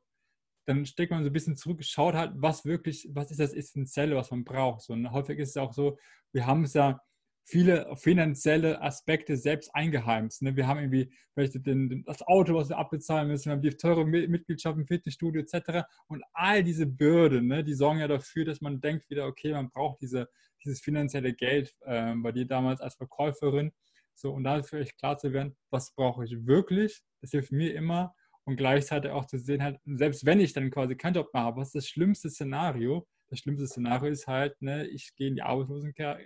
[0.67, 4.17] dann steckt man so ein bisschen zurück, schaut halt, was wirklich, was ist das Essentielle,
[4.17, 4.89] was man braucht.
[4.91, 5.99] Und häufig ist es auch so,
[6.33, 7.01] wir haben es ja
[7.45, 10.43] viele finanzielle Aspekte selbst eingeheimst.
[10.43, 10.57] Ne?
[10.57, 14.05] Wir haben irgendwie vielleicht den, das Auto, was wir abbezahlen müssen, wir haben die teure
[14.05, 15.87] Mitgliedschaft im Fitnessstudio etc.
[16.07, 19.71] Und all diese Bürden, ne, die sorgen ja dafür, dass man denkt wieder, okay, man
[19.71, 20.29] braucht diese,
[20.65, 23.73] dieses finanzielle Geld äh, bei dir damals als Verkäuferin.
[24.15, 27.03] So, und da für euch klar zu werden, was brauche ich wirklich?
[27.21, 28.15] Das hilft mir immer.
[28.45, 31.61] Und gleichzeitig auch zu sehen, halt, selbst wenn ich dann quasi keinen Job mehr habe,
[31.61, 35.43] was ist das schlimmste Szenario, das schlimmste Szenario ist halt, ne, ich gehe in die
[35.43, 36.19] Arbeitslosigkeit,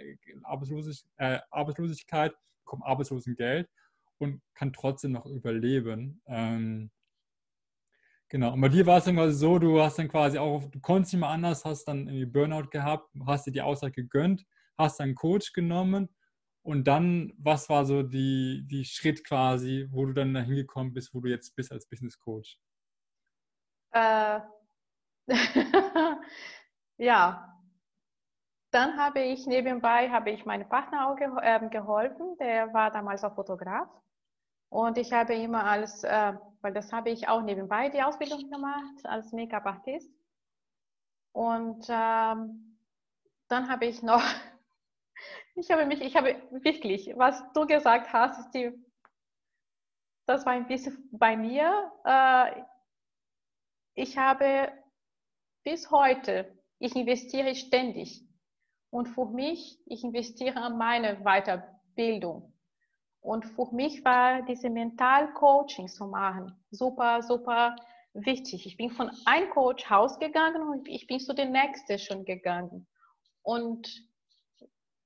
[0.42, 2.34] Arbeitslosig, äh, Arbeitslosigkeit
[2.66, 3.68] bekomme Arbeitslosengeld
[4.18, 6.20] und kann trotzdem noch überleben.
[6.26, 6.90] Ähm,
[8.28, 8.52] genau.
[8.52, 11.14] Und bei dir war es dann quasi so, du hast dann quasi auch, du konntest
[11.14, 14.44] nicht mehr anders, hast dann irgendwie Burnout gehabt, hast dir die Auszeit gegönnt,
[14.76, 16.08] hast dann einen Coach genommen
[16.66, 21.14] und dann, was war so die, die Schritt quasi, wo du dann dahin gekommen bist,
[21.14, 22.58] wo du jetzt bist als Business Coach?
[23.92, 24.40] Äh,
[26.98, 27.56] ja,
[28.72, 32.36] dann habe ich nebenbei habe ich meinem Partner auch äh, geholfen.
[32.40, 33.88] Der war damals auch Fotograf
[34.68, 39.04] und ich habe immer als, äh, weil das habe ich auch nebenbei die Ausbildung gemacht
[39.04, 40.10] als Make-up-Artist.
[41.30, 42.78] Und ähm,
[43.46, 44.24] dann habe ich noch,
[45.56, 48.72] ich habe mich, ich habe wirklich, was du gesagt hast, ist die,
[50.26, 51.90] das war ein bisschen bei mir.
[52.04, 52.62] Äh,
[53.94, 54.70] ich habe
[55.64, 58.22] bis heute, ich investiere ständig.
[58.90, 62.52] Und für mich, ich investiere an meine Weiterbildung.
[63.20, 67.74] Und für mich war diese Mental-Coaching zu machen super, super
[68.12, 68.66] wichtig.
[68.66, 72.86] Ich bin von einem Coach rausgegangen und ich bin zu dem nächsten schon gegangen.
[73.42, 73.88] Und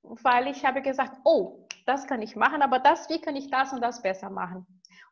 [0.03, 3.73] weil ich habe gesagt, oh, das kann ich machen, aber das, wie kann ich das
[3.73, 4.65] und das besser machen?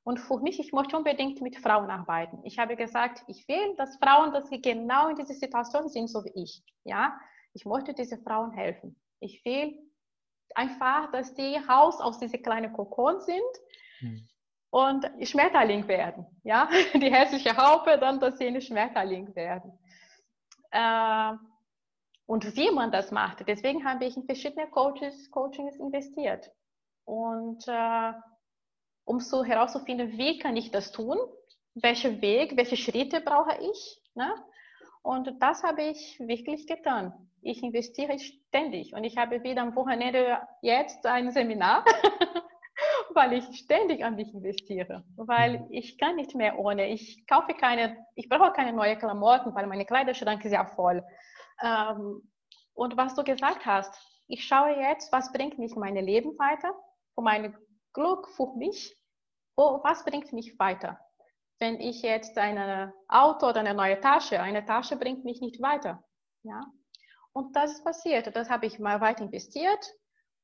[0.03, 2.39] Und für mich, ich möchte unbedingt mit Frauen arbeiten.
[2.43, 6.23] Ich habe gesagt, ich will, dass Frauen, dass sie genau in dieser Situation sind, so
[6.23, 6.63] wie ich.
[6.83, 7.19] Ja,
[7.53, 8.95] ich möchte diese Frauen helfen.
[9.19, 9.77] Ich will
[10.55, 13.41] einfach, dass die raus aus dieser kleinen Kokon sind
[13.99, 14.27] hm.
[14.71, 16.25] und Schmetterling werden.
[16.43, 19.77] Ja, die hässliche Haupe, dann, dass sie eine Schmetterling werden.
[20.71, 21.33] Äh,
[22.29, 23.47] und wie man das macht.
[23.47, 26.51] Deswegen habe ich in verschiedene Coaches, Coachings investiert.
[27.03, 28.13] Und äh,
[29.03, 31.17] um so herauszufinden, wie kann ich das tun,
[31.73, 33.99] welchen Weg, welche Schritte brauche ich.
[34.13, 34.31] Ne?
[35.01, 37.13] Und das habe ich wirklich getan.
[37.41, 41.83] Ich investiere ständig und ich habe wieder am Wochenende jetzt ein Seminar,
[43.15, 46.89] weil ich ständig an mich investiere, weil ich kann nicht mehr ohne.
[46.89, 51.03] Ich kaufe keine, ich brauche keine neuen Klamotten, weil meine Kleiderschrank ist ja voll.
[51.61, 52.31] Ähm,
[52.73, 53.93] und was du gesagt hast,
[54.27, 56.73] ich schaue jetzt, was bringt mich in mein Leben weiter,
[57.15, 57.57] für mein
[57.93, 58.99] Glück, für mich
[59.59, 60.97] wo, was bringt mich weiter?
[61.59, 66.01] Wenn ich jetzt ein Auto oder eine neue Tasche, eine Tasche bringt mich nicht weiter.
[66.43, 66.61] Ja?
[67.33, 68.33] Und das ist passiert.
[68.33, 69.85] Das habe ich mal weiter investiert.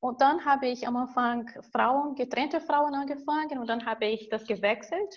[0.00, 4.44] Und dann habe ich am Anfang Frauen, getrennte Frauen angefangen und dann habe ich das
[4.44, 5.14] gewechselt,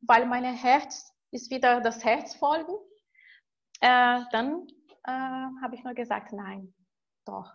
[0.00, 2.72] weil mein Herz ist wieder das Herz folgen.
[3.82, 4.66] Äh, dann
[5.04, 6.72] äh, habe ich nur gesagt, nein,
[7.24, 7.52] doch,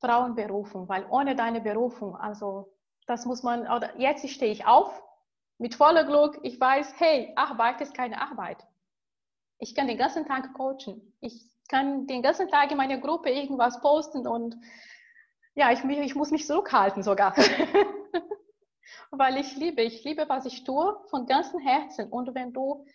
[0.00, 2.72] Frauenberufung, weil ohne deine Berufung, also
[3.06, 5.02] das muss man, oder jetzt stehe ich auf
[5.58, 8.66] mit voller Glück, ich weiß, hey, Arbeit ist keine Arbeit.
[9.58, 11.14] Ich kann den ganzen Tag coachen.
[11.20, 14.56] Ich kann den ganzen Tag in meiner Gruppe irgendwas posten und
[15.54, 17.36] ja, ich, ich muss mich zurückhalten sogar.
[19.10, 22.08] Weil ich liebe, ich liebe, was ich tue, von ganzem Herzen.
[22.08, 22.86] Und wenn du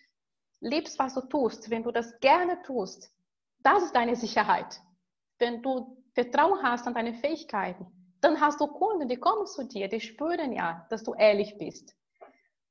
[0.60, 3.12] liebst, was du tust, wenn du das gerne tust,
[3.66, 4.80] das ist deine Sicherheit.
[5.38, 7.86] Wenn du Vertrauen hast an deine Fähigkeiten,
[8.20, 11.94] dann hast du Kunden, die kommen zu dir, die spüren ja, dass du ehrlich bist.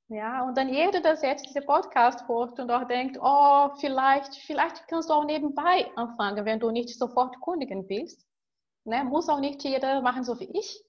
[0.07, 4.87] Ja, und dann jeder, der jetzt diese Podcast hört und auch denkt, oh, vielleicht, vielleicht
[4.87, 8.25] kannst du auch nebenbei anfangen, wenn du nicht sofort kundigen willst.
[8.85, 10.83] Ne, muss auch nicht jeder machen, so wie ich.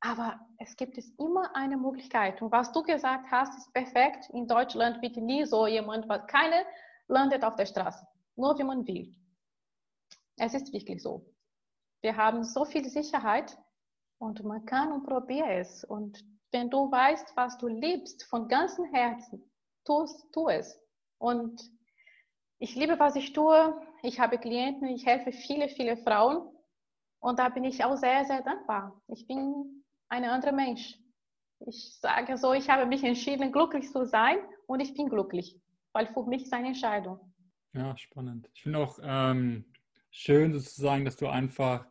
[0.00, 2.40] Aber es gibt es immer eine Möglichkeit.
[2.40, 4.30] Und was du gesagt hast, ist perfekt.
[4.32, 6.62] In Deutschland wird nie so jemand, weil keiner
[7.08, 8.06] landet auf der Straße.
[8.38, 9.12] Nur wie man will.
[10.36, 11.26] Es ist wirklich so.
[12.02, 13.58] Wir haben so viel Sicherheit
[14.18, 15.82] und man kann und probiert es.
[15.82, 19.50] Und wenn du weißt, was du liebst von ganzem Herzen,
[19.84, 20.80] tu, tu es.
[21.18, 21.60] Und
[22.60, 23.76] ich liebe, was ich tue.
[24.02, 26.48] Ich habe Klienten, ich helfe viele, viele Frauen.
[27.20, 29.02] Und da bin ich auch sehr, sehr dankbar.
[29.08, 30.96] Ich bin ein anderer Mensch.
[31.66, 35.60] Ich sage so, ich habe mich entschieden, glücklich zu sein und ich bin glücklich,
[35.92, 37.27] weil für mich ist eine Entscheidung.
[37.74, 38.48] Ja, spannend.
[38.54, 39.64] Ich finde auch ähm,
[40.10, 41.86] schön sozusagen, dass du einfach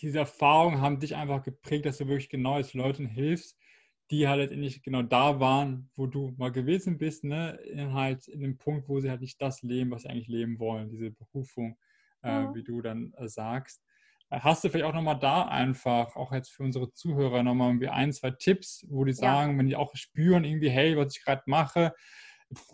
[0.00, 3.58] diese Erfahrungen haben dich einfach geprägt, dass du wirklich genau als Leuten hilfst,
[4.10, 7.52] die halt letztendlich genau da waren, wo du mal gewesen bist, ne?
[7.64, 10.58] In halt in dem Punkt, wo sie halt nicht das leben, was sie eigentlich leben
[10.58, 11.78] wollen, diese Berufung,
[12.22, 13.82] äh, wie du dann äh, sagst.
[14.30, 17.88] Äh, hast du vielleicht auch nochmal da einfach, auch jetzt für unsere Zuhörer, nochmal irgendwie
[17.88, 19.58] ein, zwei Tipps, wo die sagen, ja.
[19.58, 21.94] wenn die auch spüren, irgendwie, hey, was ich gerade mache,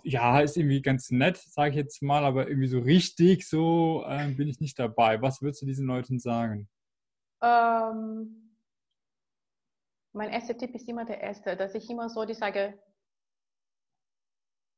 [0.02, 4.28] ja, ist irgendwie ganz nett, sage ich jetzt mal, aber irgendwie so richtig so äh,
[4.28, 5.20] bin ich nicht dabei.
[5.20, 6.68] Was würdest du diesen Leuten sagen?
[7.42, 8.56] Ähm,
[10.12, 12.78] mein erster Tipp ist immer der erste, dass ich immer so, die sage,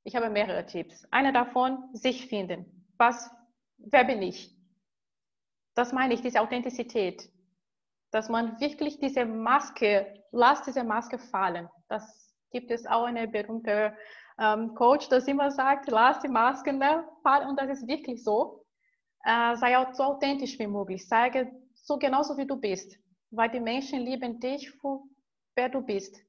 [0.05, 1.05] ich habe mehrere Tipps.
[1.11, 2.87] Einer davon, sich finden.
[2.97, 3.31] Was,
[3.79, 4.57] wer bin ich?
[5.77, 7.31] das meine ich, diese Authentizität.
[8.11, 11.69] Dass man wirklich diese Maske, lasst diese Maske fallen.
[11.89, 13.95] Das gibt es auch eine berühmte
[14.39, 16.83] ähm, Coach, das immer sagt, lass die Masken
[17.23, 17.49] fallen.
[17.49, 18.65] Und das ist wirklich so.
[19.25, 21.07] Äh, sei auch so authentisch wie möglich.
[21.09, 22.97] Zeige so genauso wie du bist.
[23.31, 24.73] Weil die Menschen lieben dich
[25.55, 26.21] wer du bist.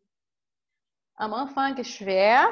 [1.16, 2.47] Am Anfang ist schwer,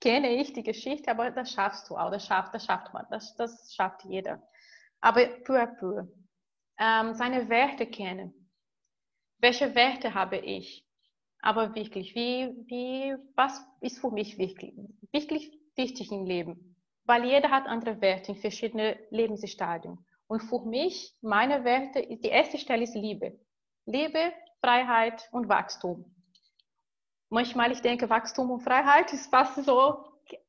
[0.00, 2.10] kenne ich die Geschichte, aber das schaffst du auch.
[2.10, 3.06] Das schafft, das schafft man.
[3.10, 4.42] Das, das schafft jeder.
[5.00, 6.06] Aber peu à peu.
[6.78, 8.50] Ähm, seine Werte kennen.
[9.40, 10.87] Welche Werte habe ich?
[11.40, 14.74] Aber wirklich, wie, wie, was ist für mich wirklich,
[15.12, 16.76] wirklich wichtig im Leben?
[17.04, 20.04] Weil jeder hat andere Werte in verschiedenen Lebensstadien.
[20.26, 23.38] Und für mich, meine Werte, die erste Stelle ist Liebe.
[23.86, 26.04] Liebe, Freiheit und Wachstum.
[27.30, 30.04] Manchmal ich denke, Wachstum und Freiheit ist fast so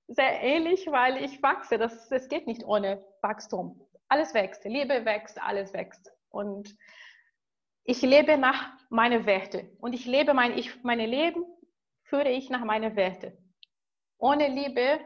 [0.08, 1.78] sehr ähnlich, weil ich wachse.
[1.78, 3.80] Das, das geht nicht ohne Wachstum.
[4.08, 4.66] Alles wächst.
[4.66, 6.12] Liebe wächst, alles wächst.
[6.30, 6.76] Und
[7.90, 9.76] ich lebe nach meinen Werten.
[9.80, 11.44] Und ich lebe mein, ich, meine Leben
[12.04, 13.34] führe ich nach meinen Werten.
[14.20, 15.00] Ohne Liebe,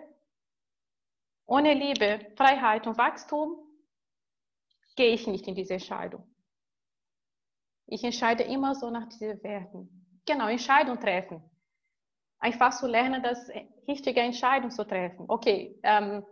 [1.46, 3.56] ohne Liebe, Freiheit und Wachstum
[4.98, 6.28] gehe ich nicht in diese Entscheidung.
[7.88, 10.22] Ich entscheide immer so nach diesen Werten.
[10.26, 11.42] Genau, Entscheidung treffen.
[12.40, 13.50] Einfach zu lernen, das
[13.88, 15.24] richtige Entscheidung zu treffen.
[15.30, 16.26] Okay, ähm,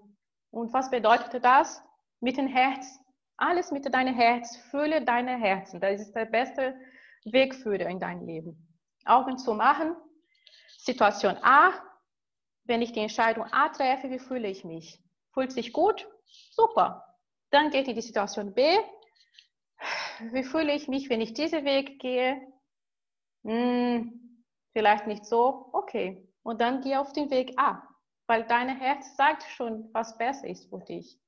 [0.50, 1.82] und was bedeutet das?
[2.20, 3.01] Mit dem Herz
[3.42, 5.80] alles mit deinem Herz, fühle deine Herzen.
[5.82, 6.80] Das ist der beste
[7.26, 8.56] Wegführer in dein Leben.
[9.06, 9.96] Augen zu machen.
[10.78, 11.74] Situation A.
[12.66, 15.02] Wenn ich die Entscheidung A treffe, wie fühle ich mich?
[15.34, 16.08] Fühlt sich gut?
[16.52, 17.18] Super.
[17.50, 18.64] Dann geht in die Situation B.
[20.32, 22.40] Wie fühle ich mich, wenn ich diesen Weg gehe?
[23.44, 25.70] Hm, vielleicht nicht so.
[25.74, 26.28] Okay.
[26.44, 27.82] Und dann geh auf den Weg A,
[28.28, 31.20] weil dein Herz sagt schon, was besser ist für dich.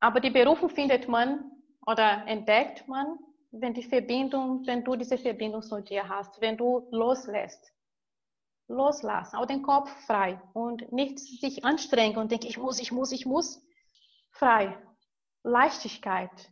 [0.00, 1.50] Aber die Berufung findet man
[1.86, 3.18] oder entdeckt man,
[3.50, 7.72] wenn die Verbindung, wenn du diese Verbindung zu dir hast, wenn du loslässt.
[8.68, 13.12] Loslassen, auch den Kopf frei und nicht sich anstrengen und denken, ich muss, ich muss,
[13.12, 13.62] ich muss.
[14.32, 14.76] Frei.
[15.44, 16.50] Leichtigkeit.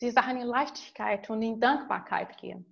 [0.00, 2.64] Die Sachen in Leichtigkeit und in Dankbarkeit gehen.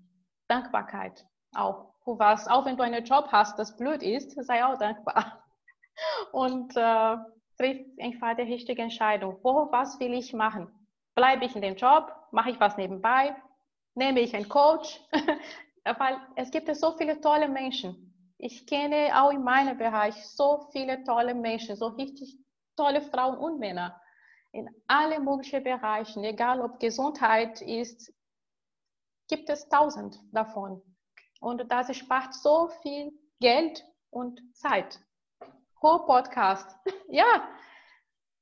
[0.46, 1.94] Dankbarkeit auch.
[2.06, 5.42] Was, auch wenn du einen Job hast, das blöd ist, sei auch dankbar.
[6.32, 7.16] Und äh,
[7.56, 9.38] triff einfach die richtige Entscheidung.
[9.42, 10.68] Wo, was will ich machen?
[11.14, 12.14] Bleibe ich in dem Job?
[12.32, 13.36] Mache ich was nebenbei?
[13.94, 15.00] Nehme ich einen Coach?
[15.84, 18.34] Weil es gibt so viele tolle Menschen.
[18.38, 22.36] Ich kenne auch in meinem Bereich so viele tolle Menschen, so richtig
[22.76, 24.00] tolle Frauen und Männer
[24.54, 28.14] in alle möglichen Bereichen, egal ob Gesundheit ist,
[29.28, 30.80] gibt es tausend davon.
[31.40, 35.00] Und das spart so viel Geld und Zeit.
[35.84, 36.78] Co-Podcast.
[37.10, 37.46] Ja,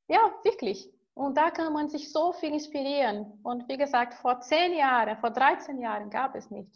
[0.08, 0.88] ja, wirklich.
[1.14, 3.40] Und da kann man sich so viel inspirieren.
[3.42, 6.70] Und wie gesagt, vor zehn Jahren, vor 13 Jahren gab es nicht.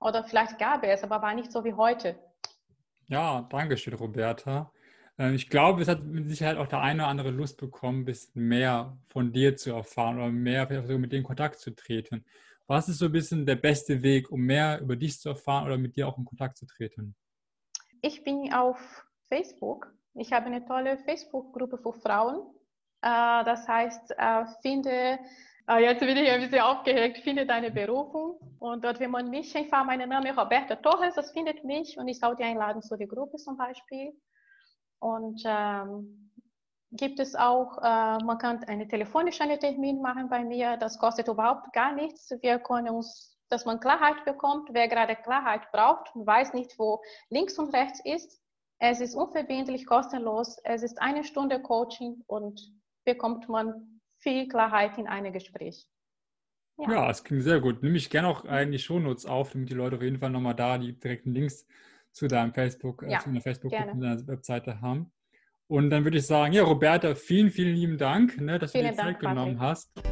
[0.00, 2.18] Oder vielleicht gab es, aber war nicht so wie heute.
[3.08, 4.72] Ja, danke schön, Roberta.
[5.18, 8.04] Ähm, ich glaube, es hat mit Sicherheit auch der eine oder andere Lust bekommen, ein
[8.06, 10.66] bisschen mehr von dir zu erfahren oder mehr
[10.98, 12.24] mit dir in Kontakt zu treten.
[12.66, 15.76] Was ist so ein bisschen der beste Weg, um mehr über dich zu erfahren oder
[15.76, 17.14] mit dir auch in Kontakt zu treten?
[18.00, 19.90] Ich bin auf Facebook.
[20.14, 22.40] Ich habe eine tolle Facebook-Gruppe für Frauen.
[23.00, 25.18] Äh, das heißt, äh, finde,
[25.68, 28.38] äh, jetzt bin ich ein bisschen aufgeregt, finde deine Berufung.
[28.58, 32.08] Und dort, wenn man mich einfach, mein Name ist Roberta Torres, das findet mich und
[32.08, 34.12] ich auch die Einladung zu der Gruppe zum Beispiel.
[34.98, 36.30] Und ähm,
[36.90, 41.72] gibt es auch, äh, man kann einen telefonischen Termin machen bei mir, das kostet überhaupt
[41.72, 42.30] gar nichts.
[42.42, 47.00] Wir können uns, dass man Klarheit bekommt, wer gerade Klarheit braucht und weiß nicht, wo
[47.30, 48.41] links und rechts ist,
[48.82, 50.58] es ist unverbindlich, kostenlos.
[50.64, 52.60] Es ist eine Stunde Coaching und
[53.04, 55.86] bekommt man viel Klarheit in einem Gespräch.
[56.78, 57.82] Ja, ja es klingt sehr gut.
[57.84, 60.78] Nimm ich gerne auch eigentlich Shownotes auf, damit die Leute auf jeden Fall nochmal da
[60.78, 61.64] die direkten Links
[62.10, 65.12] zu deinem Facebook, äh, ja, äh, zu deiner Facebook-Gruppe, deiner Webseite haben.
[65.68, 68.90] Und dann würde ich sagen, ja, Roberta, vielen, vielen lieben Dank, ne, dass vielen du
[68.90, 69.60] dir Zeit genommen Patrick.
[69.60, 70.11] hast.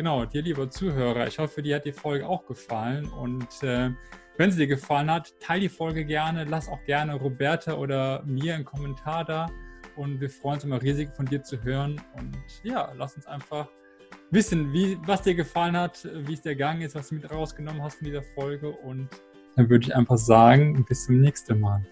[0.00, 3.90] Genau, dir lieber Zuhörer, ich hoffe, dir hat die Folge auch gefallen und äh,
[4.38, 8.54] wenn sie dir gefallen hat, teile die Folge gerne, lass auch gerne Roberta oder mir
[8.54, 9.50] einen Kommentar da
[9.96, 13.68] und wir freuen uns immer riesig von dir zu hören und ja, lass uns einfach
[14.30, 17.82] wissen, wie, was dir gefallen hat, wie es dir gegangen ist, was du mit rausgenommen
[17.82, 19.06] hast von dieser Folge und
[19.56, 21.84] dann würde ich einfach sagen, bis zum nächsten Mal.